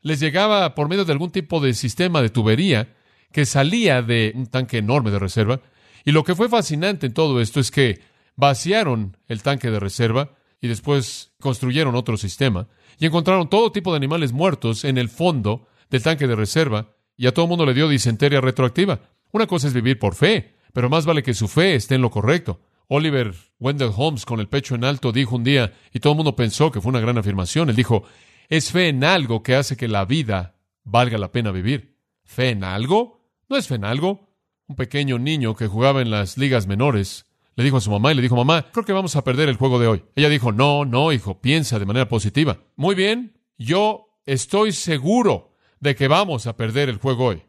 Les 0.00 0.20
llegaba 0.20 0.74
por 0.74 0.88
medio 0.88 1.04
de 1.04 1.12
algún 1.12 1.32
tipo 1.32 1.60
de 1.60 1.74
sistema 1.74 2.22
de 2.22 2.30
tubería 2.30 2.96
que 3.30 3.44
salía 3.44 4.00
de 4.00 4.32
un 4.34 4.46
tanque 4.46 4.78
enorme 4.78 5.10
de 5.10 5.18
reserva. 5.18 5.60
Y 6.06 6.12
lo 6.12 6.24
que 6.24 6.34
fue 6.34 6.48
fascinante 6.48 7.08
en 7.08 7.12
todo 7.12 7.42
esto 7.42 7.60
es 7.60 7.70
que 7.70 8.00
vaciaron 8.36 9.18
el 9.28 9.42
tanque 9.42 9.70
de 9.70 9.78
reserva 9.78 10.30
y 10.62 10.68
después 10.68 11.32
construyeron 11.40 11.94
otro 11.94 12.16
sistema 12.16 12.68
y 12.98 13.04
encontraron 13.04 13.50
todo 13.50 13.70
tipo 13.70 13.92
de 13.92 13.98
animales 13.98 14.32
muertos 14.32 14.84
en 14.84 14.96
el 14.96 15.10
fondo 15.10 15.66
del 15.90 16.02
tanque 16.02 16.26
de 16.26 16.36
reserva 16.36 16.94
y 17.16 17.26
a 17.26 17.34
todo 17.34 17.46
mundo 17.46 17.66
le 17.66 17.74
dio 17.74 17.88
disenteria 17.88 18.40
retroactiva. 18.40 19.00
Una 19.32 19.46
cosa 19.46 19.68
es 19.68 19.74
vivir 19.74 19.98
por 19.98 20.14
fe, 20.14 20.54
pero 20.72 20.88
más 20.88 21.04
vale 21.04 21.22
que 21.22 21.34
su 21.34 21.48
fe 21.48 21.74
esté 21.74 21.96
en 21.96 22.02
lo 22.02 22.10
correcto. 22.10 22.60
Oliver 22.88 23.34
Wendell 23.58 23.92
Holmes, 23.94 24.24
con 24.24 24.40
el 24.40 24.48
pecho 24.48 24.74
en 24.74 24.84
alto, 24.84 25.12
dijo 25.12 25.36
un 25.36 25.44
día, 25.44 25.72
y 25.92 26.00
todo 26.00 26.14
el 26.14 26.16
mundo 26.16 26.34
pensó 26.34 26.72
que 26.72 26.80
fue 26.80 26.90
una 26.90 27.00
gran 27.00 27.18
afirmación, 27.18 27.70
él 27.70 27.76
dijo, 27.76 28.04
es 28.48 28.72
fe 28.72 28.88
en 28.88 29.04
algo 29.04 29.42
que 29.42 29.54
hace 29.54 29.76
que 29.76 29.86
la 29.86 30.04
vida 30.04 30.56
valga 30.82 31.18
la 31.18 31.30
pena 31.30 31.52
vivir. 31.52 31.96
¿Fe 32.24 32.50
en 32.50 32.64
algo? 32.64 33.28
¿No 33.48 33.56
es 33.56 33.68
fe 33.68 33.76
en 33.76 33.84
algo? 33.84 34.28
Un 34.66 34.76
pequeño 34.76 35.18
niño 35.18 35.54
que 35.54 35.68
jugaba 35.68 36.00
en 36.00 36.10
las 36.10 36.36
ligas 36.36 36.66
menores 36.66 37.26
le 37.54 37.64
dijo 37.64 37.76
a 37.76 37.80
su 37.80 37.90
mamá 37.90 38.12
y 38.12 38.14
le 38.14 38.22
dijo, 38.22 38.36
mamá, 38.36 38.70
creo 38.72 38.84
que 38.84 38.92
vamos 38.92 39.16
a 39.16 39.24
perder 39.24 39.48
el 39.48 39.56
juego 39.56 39.78
de 39.78 39.86
hoy. 39.86 40.04
Ella 40.16 40.28
dijo, 40.28 40.50
no, 40.50 40.84
no, 40.84 41.12
hijo, 41.12 41.40
piensa 41.40 41.78
de 41.78 41.86
manera 41.86 42.08
positiva. 42.08 42.58
Muy 42.76 42.94
bien, 42.94 43.38
yo 43.58 44.18
estoy 44.24 44.72
seguro 44.72 45.49
de 45.80 45.94
que 45.94 46.08
vamos 46.08 46.46
a 46.46 46.56
perder 46.56 46.88
el 46.88 46.98
juego 46.98 47.26
hoy. 47.26 47.42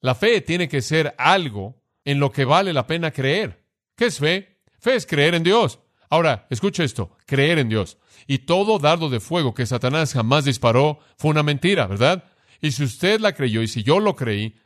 La 0.00 0.14
fe 0.14 0.40
tiene 0.40 0.68
que 0.68 0.82
ser 0.82 1.14
algo 1.18 1.82
en 2.04 2.20
lo 2.20 2.30
que 2.30 2.44
vale 2.44 2.72
la 2.72 2.86
pena 2.86 3.10
creer. 3.10 3.64
¿Qué 3.96 4.06
es 4.06 4.18
fe? 4.18 4.60
Fe 4.78 4.96
es 4.96 5.06
creer 5.06 5.34
en 5.34 5.42
Dios. 5.42 5.80
Ahora, 6.10 6.46
escuche 6.50 6.84
esto, 6.84 7.16
creer 7.26 7.58
en 7.58 7.68
Dios. 7.68 7.98
Y 8.26 8.38
todo 8.38 8.78
dardo 8.78 9.08
de 9.08 9.20
fuego 9.20 9.54
que 9.54 9.66
Satanás 9.66 10.12
jamás 10.12 10.44
disparó 10.44 10.98
fue 11.16 11.30
una 11.30 11.42
mentira, 11.42 11.86
¿verdad? 11.86 12.24
Y 12.60 12.72
si 12.72 12.84
usted 12.84 13.20
la 13.20 13.32
creyó 13.32 13.62
y 13.62 13.68
si 13.68 13.82
yo 13.82 14.00
lo 14.00 14.14
creí, 14.14 14.56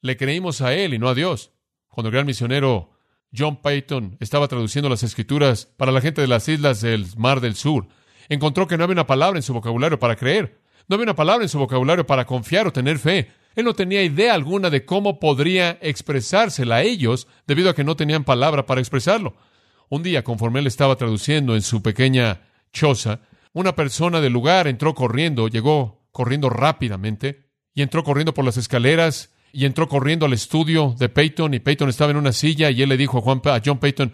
le 0.00 0.16
creímos 0.16 0.60
a 0.60 0.74
él 0.74 0.94
y 0.94 0.98
no 0.98 1.08
a 1.08 1.14
Dios. 1.14 1.52
Cuando 1.88 2.08
el 2.08 2.14
gran 2.14 2.26
misionero 2.26 2.90
John 3.36 3.60
Payton 3.60 4.16
estaba 4.20 4.48
traduciendo 4.48 4.88
las 4.88 5.02
escrituras 5.02 5.66
para 5.66 5.92
la 5.92 6.00
gente 6.00 6.20
de 6.20 6.26
las 6.26 6.48
islas 6.48 6.80
del 6.80 7.06
Mar 7.16 7.40
del 7.40 7.54
Sur, 7.54 7.86
encontró 8.28 8.66
que 8.66 8.76
no 8.76 8.84
había 8.84 8.94
una 8.94 9.06
palabra 9.06 9.38
en 9.38 9.42
su 9.42 9.52
vocabulario 9.52 9.98
para 9.98 10.16
creer, 10.16 10.60
no 10.88 10.94
había 10.94 11.04
una 11.04 11.14
palabra 11.14 11.44
en 11.44 11.48
su 11.48 11.58
vocabulario 11.58 12.06
para 12.06 12.26
confiar 12.26 12.66
o 12.66 12.72
tener 12.72 12.98
fe. 12.98 13.30
Él 13.54 13.64
no 13.64 13.74
tenía 13.74 14.02
idea 14.02 14.34
alguna 14.34 14.70
de 14.70 14.84
cómo 14.84 15.18
podría 15.18 15.78
expresársela 15.80 16.76
a 16.76 16.82
ellos 16.82 17.26
debido 17.46 17.70
a 17.70 17.74
que 17.74 17.84
no 17.84 17.96
tenían 17.96 18.24
palabra 18.24 18.66
para 18.66 18.80
expresarlo. 18.80 19.34
Un 19.88 20.02
día, 20.02 20.22
conforme 20.22 20.60
él 20.60 20.66
estaba 20.66 20.96
traduciendo 20.96 21.56
en 21.56 21.62
su 21.62 21.82
pequeña 21.82 22.42
choza, 22.72 23.20
una 23.52 23.74
persona 23.74 24.20
del 24.20 24.32
lugar 24.32 24.68
entró 24.68 24.94
corriendo, 24.94 25.48
llegó 25.48 26.06
corriendo 26.12 26.48
rápidamente 26.48 27.50
y 27.74 27.82
entró 27.82 28.04
corriendo 28.04 28.32
por 28.32 28.44
las 28.44 28.56
escaleras 28.56 29.34
y 29.52 29.64
entró 29.64 29.88
corriendo 29.88 30.26
al 30.26 30.32
estudio 30.32 30.94
de 30.98 31.08
Peyton 31.08 31.54
y 31.54 31.60
Peyton 31.60 31.88
estaba 31.88 32.12
en 32.12 32.18
una 32.18 32.32
silla 32.32 32.70
y 32.70 32.82
él 32.82 32.88
le 32.88 32.96
dijo 32.96 33.18
a, 33.18 33.20
Juan, 33.20 33.42
John 33.64 33.78
Peyton, 33.78 34.12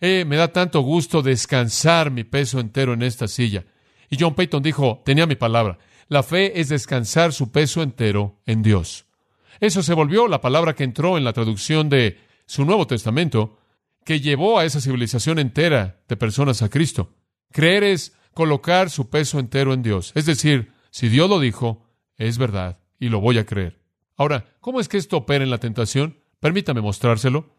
eh, 0.00 0.24
me 0.24 0.36
da 0.36 0.52
tanto 0.52 0.80
gusto 0.80 1.22
descansar 1.22 2.10
mi 2.10 2.24
peso 2.24 2.60
entero 2.60 2.92
en 2.92 3.02
esta 3.02 3.26
silla. 3.26 3.64
Y 4.10 4.16
John 4.20 4.34
Peyton 4.34 4.62
dijo, 4.62 5.02
tenía 5.04 5.26
mi 5.26 5.34
palabra, 5.34 5.78
la 6.08 6.22
fe 6.22 6.60
es 6.60 6.68
descansar 6.68 7.32
su 7.32 7.50
peso 7.50 7.82
entero 7.82 8.40
en 8.46 8.62
Dios. 8.62 9.06
Eso 9.60 9.82
se 9.82 9.94
volvió 9.94 10.28
la 10.28 10.40
palabra 10.40 10.74
que 10.74 10.84
entró 10.84 11.16
en 11.16 11.24
la 11.24 11.32
traducción 11.32 11.88
de 11.88 12.18
su 12.46 12.64
Nuevo 12.64 12.86
Testamento, 12.86 13.58
que 14.04 14.20
llevó 14.20 14.58
a 14.58 14.64
esa 14.64 14.80
civilización 14.80 15.38
entera 15.38 16.02
de 16.08 16.16
personas 16.16 16.62
a 16.62 16.68
Cristo. 16.68 17.14
Creer 17.50 17.84
es 17.84 18.14
colocar 18.34 18.90
su 18.90 19.08
peso 19.08 19.38
entero 19.38 19.72
en 19.72 19.82
Dios. 19.82 20.12
Es 20.14 20.26
decir, 20.26 20.72
si 20.90 21.08
Dios 21.08 21.28
lo 21.28 21.40
dijo, 21.40 21.86
es 22.16 22.38
verdad 22.38 22.78
y 23.00 23.08
lo 23.08 23.20
voy 23.20 23.38
a 23.38 23.46
creer. 23.46 23.80
Ahora, 24.16 24.46
¿cómo 24.60 24.80
es 24.80 24.88
que 24.88 24.98
esto 24.98 25.16
opera 25.16 25.44
en 25.44 25.50
la 25.50 25.58
tentación? 25.58 26.20
Permítame 26.40 26.80
mostrárselo. 26.80 27.56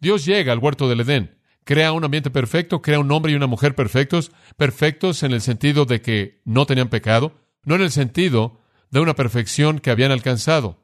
Dios 0.00 0.24
llega 0.24 0.52
al 0.52 0.58
huerto 0.58 0.88
del 0.88 1.00
Edén, 1.00 1.38
crea 1.64 1.92
un 1.92 2.04
ambiente 2.04 2.30
perfecto, 2.30 2.80
crea 2.80 3.00
un 3.00 3.10
hombre 3.10 3.32
y 3.32 3.34
una 3.34 3.46
mujer 3.46 3.74
perfectos, 3.74 4.30
perfectos 4.56 5.22
en 5.22 5.32
el 5.32 5.40
sentido 5.40 5.84
de 5.84 6.00
que 6.00 6.40
no 6.44 6.66
tenían 6.66 6.88
pecado, 6.88 7.32
no 7.68 7.74
en 7.74 7.82
el 7.82 7.90
sentido 7.90 8.58
de 8.90 8.98
una 8.98 9.14
perfección 9.14 9.78
que 9.78 9.90
habían 9.90 10.10
alcanzado, 10.10 10.80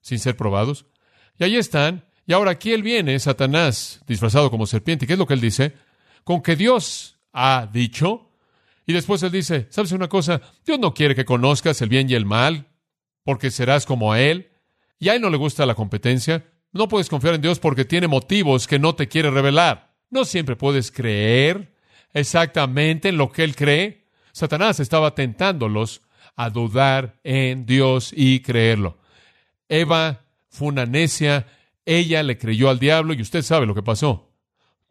sin 0.00 0.20
ser 0.20 0.36
probados. 0.36 0.86
Y 1.36 1.42
ahí 1.42 1.56
están, 1.56 2.04
y 2.28 2.32
ahora 2.32 2.52
aquí 2.52 2.72
él 2.72 2.84
viene, 2.84 3.18
Satanás, 3.18 4.00
disfrazado 4.06 4.48
como 4.48 4.64
serpiente. 4.64 5.04
¿Y 5.04 5.08
qué 5.08 5.14
es 5.14 5.18
lo 5.18 5.26
que 5.26 5.34
él 5.34 5.40
dice? 5.40 5.74
Con 6.22 6.40
que 6.40 6.54
Dios 6.54 7.18
ha 7.32 7.68
dicho. 7.72 8.30
Y 8.86 8.92
después 8.92 9.20
él 9.24 9.32
dice, 9.32 9.66
¿sabes 9.70 9.90
una 9.90 10.08
cosa? 10.08 10.40
Dios 10.64 10.78
no 10.78 10.94
quiere 10.94 11.16
que 11.16 11.24
conozcas 11.24 11.82
el 11.82 11.88
bien 11.88 12.08
y 12.08 12.14
el 12.14 12.24
mal, 12.24 12.68
porque 13.24 13.50
serás 13.50 13.84
como 13.84 14.12
a 14.12 14.20
Él. 14.20 14.52
Y 15.00 15.08
a 15.08 15.16
Él 15.16 15.20
no 15.22 15.30
le 15.30 15.38
gusta 15.38 15.66
la 15.66 15.74
competencia. 15.74 16.46
No 16.72 16.86
puedes 16.86 17.08
confiar 17.08 17.34
en 17.34 17.42
Dios 17.42 17.58
porque 17.58 17.84
tiene 17.84 18.06
motivos 18.06 18.68
que 18.68 18.78
no 18.78 18.94
te 18.94 19.08
quiere 19.08 19.32
revelar. 19.32 19.92
No 20.08 20.24
siempre 20.24 20.54
puedes 20.54 20.92
creer 20.92 21.74
exactamente 22.12 23.08
en 23.08 23.16
lo 23.16 23.32
que 23.32 23.42
Él 23.42 23.56
cree. 23.56 24.06
Satanás 24.30 24.78
estaba 24.78 25.16
tentándolos 25.16 26.02
a 26.38 26.48
dudar 26.48 27.20
en 27.24 27.66
Dios 27.66 28.12
y 28.16 28.40
creerlo. 28.40 28.96
Eva 29.68 30.24
fue 30.48 30.68
una 30.68 30.86
necia, 30.86 31.46
ella 31.84 32.22
le 32.22 32.38
creyó 32.38 32.70
al 32.70 32.78
diablo 32.78 33.12
y 33.12 33.20
usted 33.20 33.42
sabe 33.42 33.66
lo 33.66 33.74
que 33.74 33.82
pasó. 33.82 34.30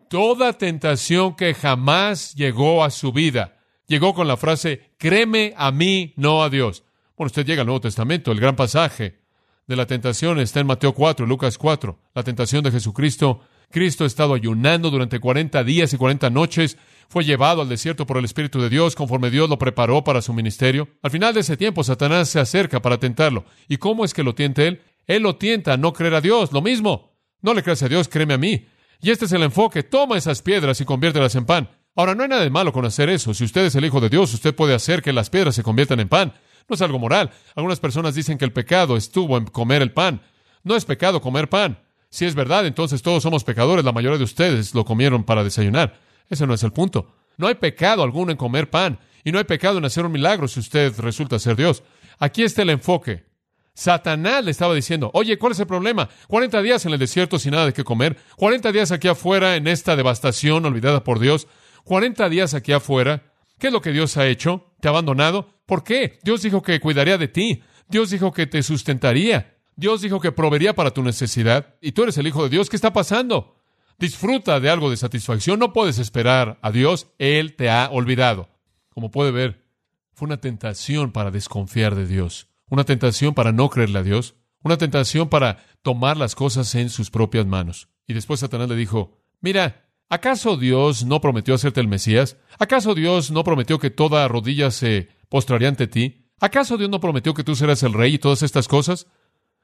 Toda 0.10 0.54
tentación 0.54 1.36
que 1.36 1.56
jamás 1.56 2.36
llegó 2.36 2.84
a 2.84 2.92
su 2.92 3.12
vida 3.12 3.58
llegó 3.88 4.14
con 4.14 4.28
la 4.28 4.38
frase, 4.38 4.92
créeme 4.98 5.54
a 5.58 5.72
mí, 5.72 6.14
no 6.18 6.44
a 6.44 6.50
Dios. 6.50 6.84
Bueno, 7.16 7.28
usted 7.28 7.46
llega 7.46 7.62
al 7.62 7.68
Nuevo 7.68 7.82
Testamento, 7.82 8.32
el 8.32 8.40
gran 8.40 8.56
pasaje 8.56 9.22
de 9.66 9.76
la 9.76 9.88
tentación 9.88 10.40
está 10.40 10.60
en 10.60 10.68
Mateo 10.68 10.94
4, 10.94 11.26
Lucas 11.26 11.58
4, 11.58 11.98
la 12.14 12.24
tentación 12.24 12.64
de 12.64 12.72
Jesucristo. 12.72 13.42
Cristo 13.70 14.04
ha 14.04 14.08
estado 14.08 14.34
ayunando 14.34 14.90
durante 14.90 15.20
40 15.20 15.64
días 15.64 15.94
y 15.94 15.98
40 15.98 16.30
noches 16.30 16.78
fue 17.10 17.24
llevado 17.24 17.62
al 17.62 17.70
desierto 17.70 18.06
por 18.06 18.18
el 18.18 18.26
Espíritu 18.26 18.62
de 18.62 18.70
Dios 18.70 18.96
conforme 18.96 19.30
Dios 19.30 19.50
lo 19.50 19.58
preparó 19.58 20.04
para 20.04 20.22
su 20.22 20.34
ministerio. 20.34 20.90
Al 21.02 21.12
final 21.12 21.34
de 21.34 21.42
ese 21.42 21.58
tiempo, 21.58 21.84
Satanás 21.84 22.30
se 22.30 22.40
acerca 22.40 22.82
para 22.82 22.98
tentarlo. 22.98 23.46
¿Y 23.68 23.78
cómo 23.78 24.04
es 24.04 24.14
que 24.14 24.24
lo 24.24 24.36
tiente 24.36 24.68
él? 24.68 24.82
Él 25.06 25.24
lo 25.24 25.38
tienta 25.38 25.74
a 25.74 25.78
no 25.78 25.94
creer 25.94 26.16
a 26.16 26.22
Dios, 26.22 26.52
lo 26.52 26.62
mismo. 26.62 27.18
No 27.42 27.54
le 27.54 27.64
creas 27.64 27.84
a 27.84 27.88
Dios, 27.88 28.10
créeme 28.10 28.34
a 28.34 28.38
mí. 28.38 28.68
Y 29.00 29.12
este 29.12 29.26
es 29.26 29.32
el 29.32 29.44
enfoque. 29.44 29.84
Toma 29.84 30.18
esas 30.18 30.42
piedras 30.42 30.82
y 30.82 30.86
conviértelas 30.86 31.36
en 31.36 31.46
pan. 31.46 31.70
Ahora, 31.96 32.14
no 32.14 32.24
hay 32.24 32.30
nada 32.30 32.44
de 32.44 32.50
malo 32.50 32.74
con 32.74 32.86
hacer 32.86 33.10
eso. 33.10 33.34
Si 33.34 33.44
usted 33.44 33.66
es 33.66 33.76
el 33.76 33.86
Hijo 33.86 34.02
de 34.02 34.10
Dios, 34.10 34.34
usted 34.34 34.54
puede 34.54 34.74
hacer 34.74 35.02
que 35.02 35.14
las 35.14 35.30
piedras 35.30 35.56
se 35.56 35.64
conviertan 35.64 36.00
en 36.00 36.10
pan. 36.10 36.34
No 36.68 36.76
es 36.76 36.82
algo 36.82 37.00
moral. 37.00 37.32
Algunas 37.56 37.80
personas 37.80 38.16
dicen 38.16 38.38
que 38.38 38.46
el 38.46 38.52
pecado 38.52 38.98
estuvo 38.98 39.38
en 39.38 39.46
comer 39.46 39.82
el 39.82 39.94
pan. 39.94 40.22
No 40.64 40.76
es 40.76 40.84
pecado 40.84 41.22
comer 41.22 41.48
pan. 41.48 41.80
Si 42.10 42.26
es 42.26 42.36
verdad, 42.36 42.66
entonces 42.66 43.02
todos 43.02 43.24
somos 43.24 43.44
pecadores. 43.44 43.86
La 43.86 43.92
mayoría 43.92 44.18
de 44.18 44.24
ustedes 44.24 44.74
lo 44.74 44.86
comieron 44.86 45.24
para 45.24 45.44
desayunar. 45.44 46.00
Ese 46.30 46.48
no 46.48 46.54
es 46.54 46.64
el 46.64 46.72
punto. 46.72 47.14
No 47.38 47.48
hay 47.48 47.56
pecado 47.56 48.04
alguno 48.04 48.32
en 48.32 48.38
comer 48.38 48.70
pan 48.70 49.00
y 49.24 49.32
no 49.32 49.38
hay 49.38 49.44
pecado 49.44 49.78
en 49.78 49.86
hacer 49.86 50.06
un 50.06 50.12
milagro 50.12 50.48
si 50.48 50.60
usted 50.60 50.98
resulta 51.00 51.40
ser 51.40 51.56
Dios. 51.56 51.84
Aquí 52.20 52.44
está 52.44 52.64
el 52.64 52.72
enfoque. 52.72 53.26
Satanás 53.74 54.44
le 54.44 54.50
estaba 54.50 54.74
diciendo, 54.74 55.12
oye, 55.14 55.38
¿cuál 55.38 55.52
es 55.52 55.60
el 55.60 55.68
problema? 55.68 56.10
40 56.28 56.64
días 56.64 56.86
en 56.88 56.94
el 56.94 57.00
desierto 57.00 57.38
sin 57.38 57.52
nada 57.52 57.68
de 57.68 57.74
qué 57.74 57.84
comer, 57.84 58.18
40 58.38 58.72
días 58.72 58.92
aquí 58.92 59.08
afuera 59.08 59.56
en 59.56 59.68
esta 59.68 59.96
devastación 59.96 60.66
olvidada 60.66 61.04
por 61.04 61.20
Dios, 61.20 61.48
40 61.84 62.28
días 62.30 62.56
aquí 62.56 62.72
afuera. 62.72 63.34
¿Qué 63.60 63.68
es 63.68 63.74
lo 63.74 63.82
que 63.82 63.92
Dios 63.92 64.18
ha 64.18 64.26
hecho? 64.26 64.74
¿Te 64.82 64.88
ha 64.88 64.92
abandonado? 64.92 65.50
¿Por 65.68 65.84
qué? 65.84 66.18
Dios 66.24 66.42
dijo 66.42 66.64
que 66.64 66.80
cuidaría 66.80 67.20
de 67.20 67.28
ti. 67.28 67.62
Dios 67.88 68.10
dijo 68.10 68.32
que 68.32 68.48
te 68.48 68.64
sustentaría. 68.64 69.57
Dios 69.78 70.02
dijo 70.02 70.20
que 70.20 70.34
proveería 70.34 70.76
para 70.76 70.92
tu 70.92 71.02
necesidad. 71.02 71.76
Y 71.82 71.94
tú 71.94 72.04
eres 72.04 72.18
el 72.18 72.28
Hijo 72.28 72.44
de 72.44 72.50
Dios. 72.50 72.70
¿Qué 72.70 72.76
está 72.76 72.92
pasando? 72.92 73.58
disfruta 73.98 74.60
de 74.60 74.70
algo 74.70 74.90
de 74.90 74.98
satisfacción, 74.98 75.60
no 75.60 75.74
puedes 75.74 75.98
esperar 76.00 76.60
a 76.62 76.72
Dios, 76.72 77.08
Él 77.18 77.56
te 77.56 77.70
ha 77.70 77.90
olvidado. 77.92 78.50
Como 78.90 79.12
puede 79.12 79.32
ver, 79.32 79.66
fue 80.14 80.28
una 80.28 80.38
tentación 80.38 81.12
para 81.12 81.32
desconfiar 81.32 81.96
de 81.96 82.08
Dios, 82.08 82.48
una 82.70 82.84
tentación 82.84 83.34
para 83.34 83.52
no 83.52 83.70
creerle 83.70 84.00
a 84.00 84.04
Dios, 84.04 84.36
una 84.64 84.78
tentación 84.78 85.30
para 85.30 85.64
tomar 85.82 86.18
las 86.18 86.36
cosas 86.36 86.74
en 86.76 86.90
sus 86.90 87.10
propias 87.10 87.46
manos. 87.46 87.90
Y 88.08 88.14
después 88.14 88.40
Satanás 88.40 88.70
le 88.70 88.76
dijo, 88.76 89.18
mira, 89.42 89.90
¿acaso 90.10 90.58
Dios 90.58 91.06
no 91.06 91.22
prometió 91.22 91.54
hacerte 91.54 91.82
el 91.82 91.88
Mesías? 91.88 92.38
¿Acaso 92.60 92.96
Dios 92.96 93.32
no 93.32 93.44
prometió 93.44 93.80
que 93.80 93.90
toda 93.90 94.28
rodilla 94.28 94.72
se 94.72 95.10
postraría 95.30 95.70
ante 95.70 95.88
ti? 95.88 96.32
¿Acaso 96.40 96.78
Dios 96.78 96.90
no 96.90 97.00
prometió 97.00 97.34
que 97.34 97.44
tú 97.44 97.56
serás 97.56 97.84
el 97.84 97.94
rey 97.94 98.16
y 98.16 98.20
todas 98.20 98.44
estas 98.44 98.68
cosas? 98.68 99.08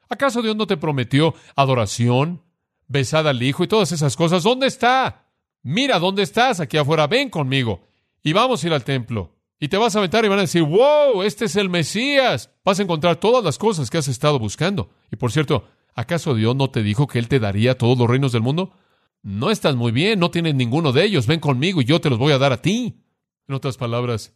¿Acaso 0.08 0.42
Dios 0.42 0.56
no 0.56 0.66
te 0.66 0.76
prometió 0.76 1.34
adoración, 1.56 2.42
besada 2.86 3.30
al 3.30 3.42
Hijo 3.42 3.64
y 3.64 3.68
todas 3.68 3.92
esas 3.92 4.16
cosas? 4.16 4.42
¿Dónde 4.42 4.66
está? 4.66 5.26
Mira, 5.62 5.98
¿dónde 5.98 6.22
estás? 6.22 6.60
Aquí 6.60 6.76
afuera, 6.76 7.06
ven 7.06 7.30
conmigo. 7.30 7.80
Y 8.22 8.32
vamos 8.32 8.62
a 8.62 8.66
ir 8.66 8.72
al 8.72 8.84
templo. 8.84 9.34
Y 9.58 9.68
te 9.68 9.76
vas 9.76 9.94
a 9.94 9.98
aventar 9.98 10.24
y 10.24 10.28
van 10.28 10.38
a 10.38 10.42
decir, 10.42 10.62
wow, 10.62 11.22
este 11.22 11.46
es 11.46 11.56
el 11.56 11.70
Mesías. 11.70 12.50
Vas 12.64 12.78
a 12.78 12.82
encontrar 12.82 13.16
todas 13.16 13.42
las 13.42 13.56
cosas 13.56 13.88
que 13.88 13.98
has 13.98 14.08
estado 14.08 14.38
buscando. 14.38 14.90
Y 15.10 15.16
por 15.16 15.32
cierto, 15.32 15.68
¿acaso 15.94 16.34
Dios 16.34 16.54
no 16.54 16.70
te 16.70 16.82
dijo 16.82 17.06
que 17.06 17.18
Él 17.18 17.28
te 17.28 17.40
daría 17.40 17.78
todos 17.78 17.96
los 17.96 18.08
reinos 18.08 18.32
del 18.32 18.42
mundo? 18.42 18.72
No 19.22 19.50
estás 19.50 19.74
muy 19.74 19.90
bien, 19.90 20.18
no 20.18 20.30
tienes 20.30 20.54
ninguno 20.54 20.92
de 20.92 21.04
ellos. 21.04 21.26
Ven 21.26 21.40
conmigo 21.40 21.80
y 21.80 21.86
yo 21.86 22.00
te 22.00 22.10
los 22.10 22.18
voy 22.18 22.32
a 22.32 22.38
dar 22.38 22.52
a 22.52 22.60
ti. 22.60 23.00
En 23.48 23.54
otras 23.54 23.78
palabras, 23.78 24.34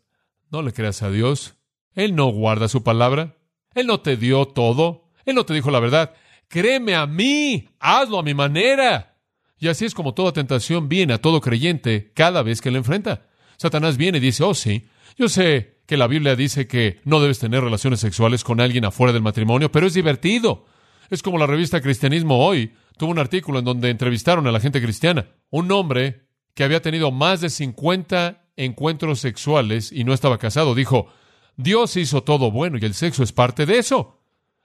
no 0.51 0.63
le 0.63 0.73
creas 0.73 1.03
a 1.03 1.11
Dios. 1.11 1.57
Él 1.95 2.15
no 2.15 2.31
guarda 2.31 2.69
su 2.69 2.83
palabra. 2.83 3.37
Él 3.75 3.87
no 3.87 4.01
te 4.01 4.17
dio 4.17 4.47
todo. 4.47 5.08
Él 5.29 5.35
no 5.35 5.45
te 5.45 5.53
dijo 5.53 5.71
la 5.71 5.79
verdad. 5.79 6.15
Créeme 6.49 6.95
a 6.95 7.07
mí. 7.07 7.69
Hazlo 7.79 8.19
a 8.19 8.23
mi 8.23 8.33
manera. 8.33 9.19
Y 9.59 9.69
así 9.69 9.85
es 9.85 9.93
como 9.93 10.15
toda 10.15 10.33
tentación 10.33 10.89
viene 10.89 11.13
a 11.13 11.21
todo 11.21 11.43
creyente 11.43 12.13
cada 12.15 12.43
vez 12.43 12.63
que 12.63 12.71
le 12.71 12.79
enfrenta. 12.79 13.27
Satanás 13.59 13.99
viene 13.99 14.19
y 14.19 14.23
dice, 14.23 14.43
oh 14.45 14.55
sí, 14.55 14.87
yo 15.19 15.29
sé 15.29 15.81
que 15.85 15.99
la 15.99 16.07
Biblia 16.07 16.35
dice 16.35 16.67
que 16.67 17.01
no 17.05 17.21
debes 17.21 17.41
tener 17.41 17.63
relaciones 17.63 18.01
sexuales 18.01 18.43
con 18.43 18.59
alguien 18.59 18.87
afuera 18.87 19.13
del 19.13 19.21
matrimonio, 19.21 19.71
pero 19.71 19.87
es 19.87 19.93
divertido. 19.93 20.65
Es 21.11 21.23
como 21.23 21.37
la 21.37 21.47
revista 21.47 21.83
Cristianismo 21.83 22.47
Hoy 22.47 22.73
tuvo 22.97 23.11
un 23.11 23.19
artículo 23.19 23.59
en 23.59 23.67
donde 23.67 23.91
entrevistaron 23.91 24.47
a 24.47 24.53
la 24.53 24.61
gente 24.61 24.81
cristiana. 24.81 25.27
Un 25.51 25.71
hombre 25.73 26.23
que 26.55 26.65
había 26.65 26.81
tenido 26.81 27.11
más 27.11 27.43
de 27.43 27.51
50 27.51 28.47
encuentros 28.57 29.21
sexuales 29.21 29.93
y 29.93 30.05
no 30.05 30.15
estaba 30.15 30.39
casado 30.39 30.75
dijo, 30.75 31.09
Dios 31.57 31.97
hizo 31.97 32.23
todo 32.23 32.51
bueno 32.51 32.79
y 32.81 32.85
el 32.87 32.95
sexo 32.95 33.23
es 33.23 33.33
parte 33.33 33.67
de 33.67 33.79
eso. 33.79 34.18